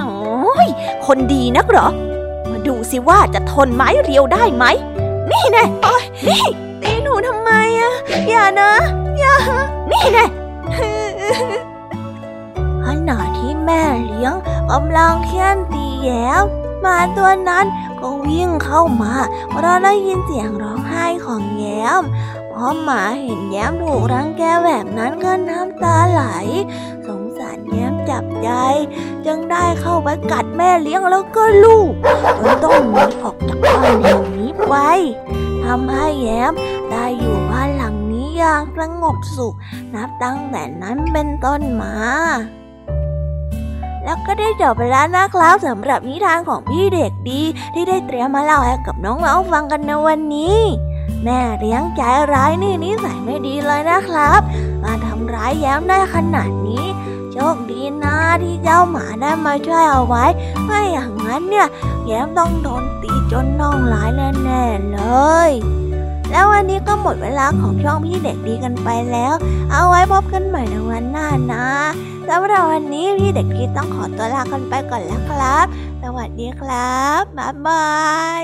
[0.00, 0.14] น้
[0.48, 0.66] อย
[1.06, 1.88] คนดีนักเหรอ
[2.50, 4.64] มาดูสิว่าจะทนไม้เรียวได้ไหม
[5.30, 6.44] นี่แน่โอ้ยนี่
[6.82, 7.92] ตีหนูทำไมอะ
[8.28, 8.72] อย่านะ
[9.18, 9.34] อย่า
[9.92, 10.26] นี่แน่
[13.64, 14.34] แม่เลี้ยง
[14.70, 16.44] กำลังเคี่ยนตีแย้ม
[16.80, 17.66] หมาตัวนั้น
[18.00, 19.14] ก็วิ่งเข้ามา
[19.50, 22.02] เพราะได้ยินเสียงร้องไห้ของแย้ม
[22.52, 26.22] พอหมาเห็นแย้มถูกรังแกแบบนั้นก็น้ำตาไหล
[27.06, 28.50] สงสารแย้มจับใจ
[29.26, 31.90] จึงได้เข้าไปกัดแม่เลี้ยงแล้วก็ลูก
[32.40, 34.74] จนต้องหนีออกจากบ้านแห่งนี้ไป
[35.64, 36.52] ทำให้แย้ม
[36.90, 39.54] ได้อยู่บ้านหลังนี้อย่างสงบสุข
[39.94, 41.94] นับตั้งแต่นั้นเป็นต้นมา
[44.10, 47.40] แล้วก็ได้จบไปแล้วนะครับสำหรับนิทานของพี่เด็กดี
[47.74, 50.58] ที่ได้เตรียมมาเล่าให้กับน้องๆฟังกันในวันนี้
[51.24, 52.02] แม่เลี้ยงใจ
[52.32, 54.40] ร้ายนี่นิสัยไม่ดีเลยนะครับ
[54.82, 56.84] มาทำร้ายแย้มได้ขนาดนี้
[57.32, 60.24] โชคดีนะที่เจ้าหมาได้มาช่วยเอาไว้
[60.64, 61.66] ไม่อย่างนั้นเนี่ย
[62.06, 65.00] แย้มต้องโดนตีจนน่องลายแน่ๆเล
[65.48, 65.50] ย
[66.30, 69.32] แล้ววันนี้ก็หมดเวลาของช่องพี่เด็กดีกันไปแล้ว
[69.70, 71.66] เอาไว้พบกันใหม่ในวันหน้านะ
[72.32, 75.66] สำหรับวันนี้พี่เด็กดีต้องขอตัวลากันไปก่อนแล้วครับ
[76.02, 77.88] สวัสดีครับ บ๊ายบา
[78.40, 78.42] ย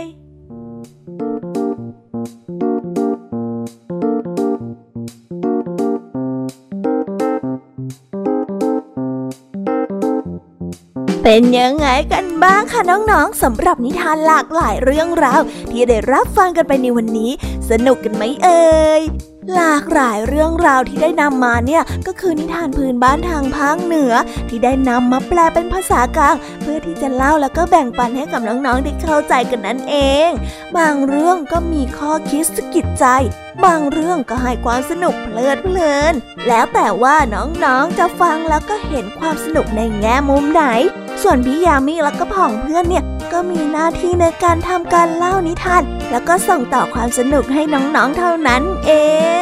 [11.23, 17.31] เป็นยังไงกันบ้างคะน้องๆสำหรับนิทานหลากหลายเรื่องราวที่ได้รับฟังกันไปในวันนี้
[17.71, 18.65] สนุกกันไหมเอ่
[19.01, 19.03] ย
[19.55, 24.13] หลากหลายเรื่องราวที่ได้นำมาเนี่ยก็คือนิทานพื้นบ้านทางภาคเหนือ
[24.49, 30.31] ที่ได้นำมาแปลเป็นภาษากลาง เพื่อที่จะเล่าแล้วก็แบ่งปันให้กับน้องๆได้เข้าใจกันนั่นเอง
[30.77, 33.07] บางเรื่องก็มีข้อคิดสะกิดใจ
[33.65, 36.15] บางเรื่องก็ให้ความสนุกเพลิดเพลิน
[36.49, 40.65] แล้วแต่ว่าน้องๆจะฟังแล้วก็เห็นความสนุกในแง่มุมไหน
[41.23, 43.05] ส่วนพี่ยามีแล้วก็พ่องเพื่อนเนี่ย
[43.39, 48.93] ก็มีหน้าที่ในการทำการเล่านิทาน แล้วก็ส่งต่อความสนุกให้น้องๆเท่านั้นเอ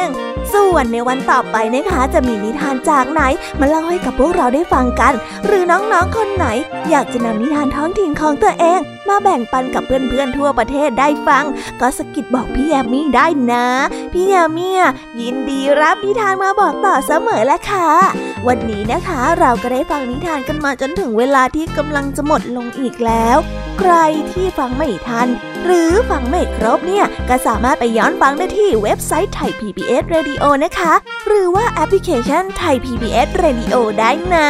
[0.03, 0.05] ง
[0.53, 3.21] ส่วนในวันต่อไปนะคะจะมีนิทานจากไหน
[3.59, 5.13] มาเล่าให้กับพวกเราได้ฟังกัน
[5.45, 6.45] หรือน้องๆคนไหน
[6.89, 8.79] อยากจะนำนิทานท้องถิ่นของตัวเอง
[9.09, 11.43] มาแบ่งปันกับเพื่อนๆทั่วประเทศได้ฟัง
[11.81, 13.67] ก็สะกิดบอกพี่ยามีได้นะ
[14.13, 14.69] พี่ยามี
[15.21, 17.89] ยินดีรับนิทานมาบอกต่อเสมอและค่ะ
[18.47, 23.37] วันนี้นะคะเราก็ได้ฟังนิทานกันมาจนถึงเวลาที่กำลังจะหมดลงอีกแล้ว
[23.79, 23.93] ใคร
[24.31, 25.27] ที่ฟังไม่ทัน
[25.65, 30.93] หรือฟังไม่ครบเนี่ย ก็สามารถไปย้อนฟังได้ที่เว็บไซต์ไทย PBS Radio นะคะ
[31.27, 34.49] หรือว่าแอปพลิเคชันไทย PBS Radio ได้นะ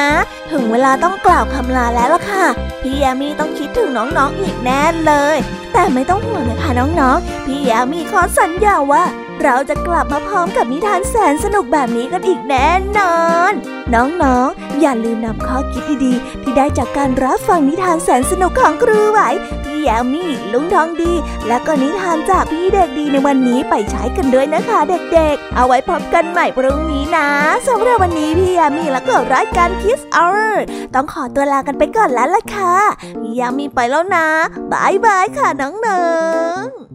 [0.52, 2.46] ถึงเวลาต้องกล่าวคำลาแล้วล่ะค่ะ
[2.82, 5.38] พี่ยามีต้องคิดถึงน้องๆอีกแน่เลย
[5.74, 9.04] แต่ไม่ต้องห่วงนะคะน้องๆพี่ยามีขอสัญญาว่า
[9.44, 12.68] เราจะกลับมาพร้อมกับนิทานแสนสนุกแบบนี้กันอีกแน่
[12.98, 13.18] นอ
[13.52, 13.54] น
[13.94, 19.20] น้องๆอย่าลืมนำข้อคิดดีๆที่ได้จากการรับฟังนิทานแสนสนุกของครูไหว
[19.64, 21.14] พี่ยามีลุงทองดี
[21.48, 24.80] และก็นิทานจากพี่เด็กดีในวันนี้ไปใช้กันด้วยนะคะ
[25.14, 27.30] เด็กๆ เอาไว้พบกันใหม่พรุ่งนี้นะ
[27.68, 30.56] สำหรับวันนี้พี่ยามีและก็รายการ Kiss Hour
[30.94, 32.76] ต้องขอตัวลากันไปก่อนแล้วล่ะค่ะ
[33.22, 34.28] พี่ยามีไปแล้วนะ
[34.72, 36.06] บายบายค่ะน้อ
[36.64, 36.95] งๆ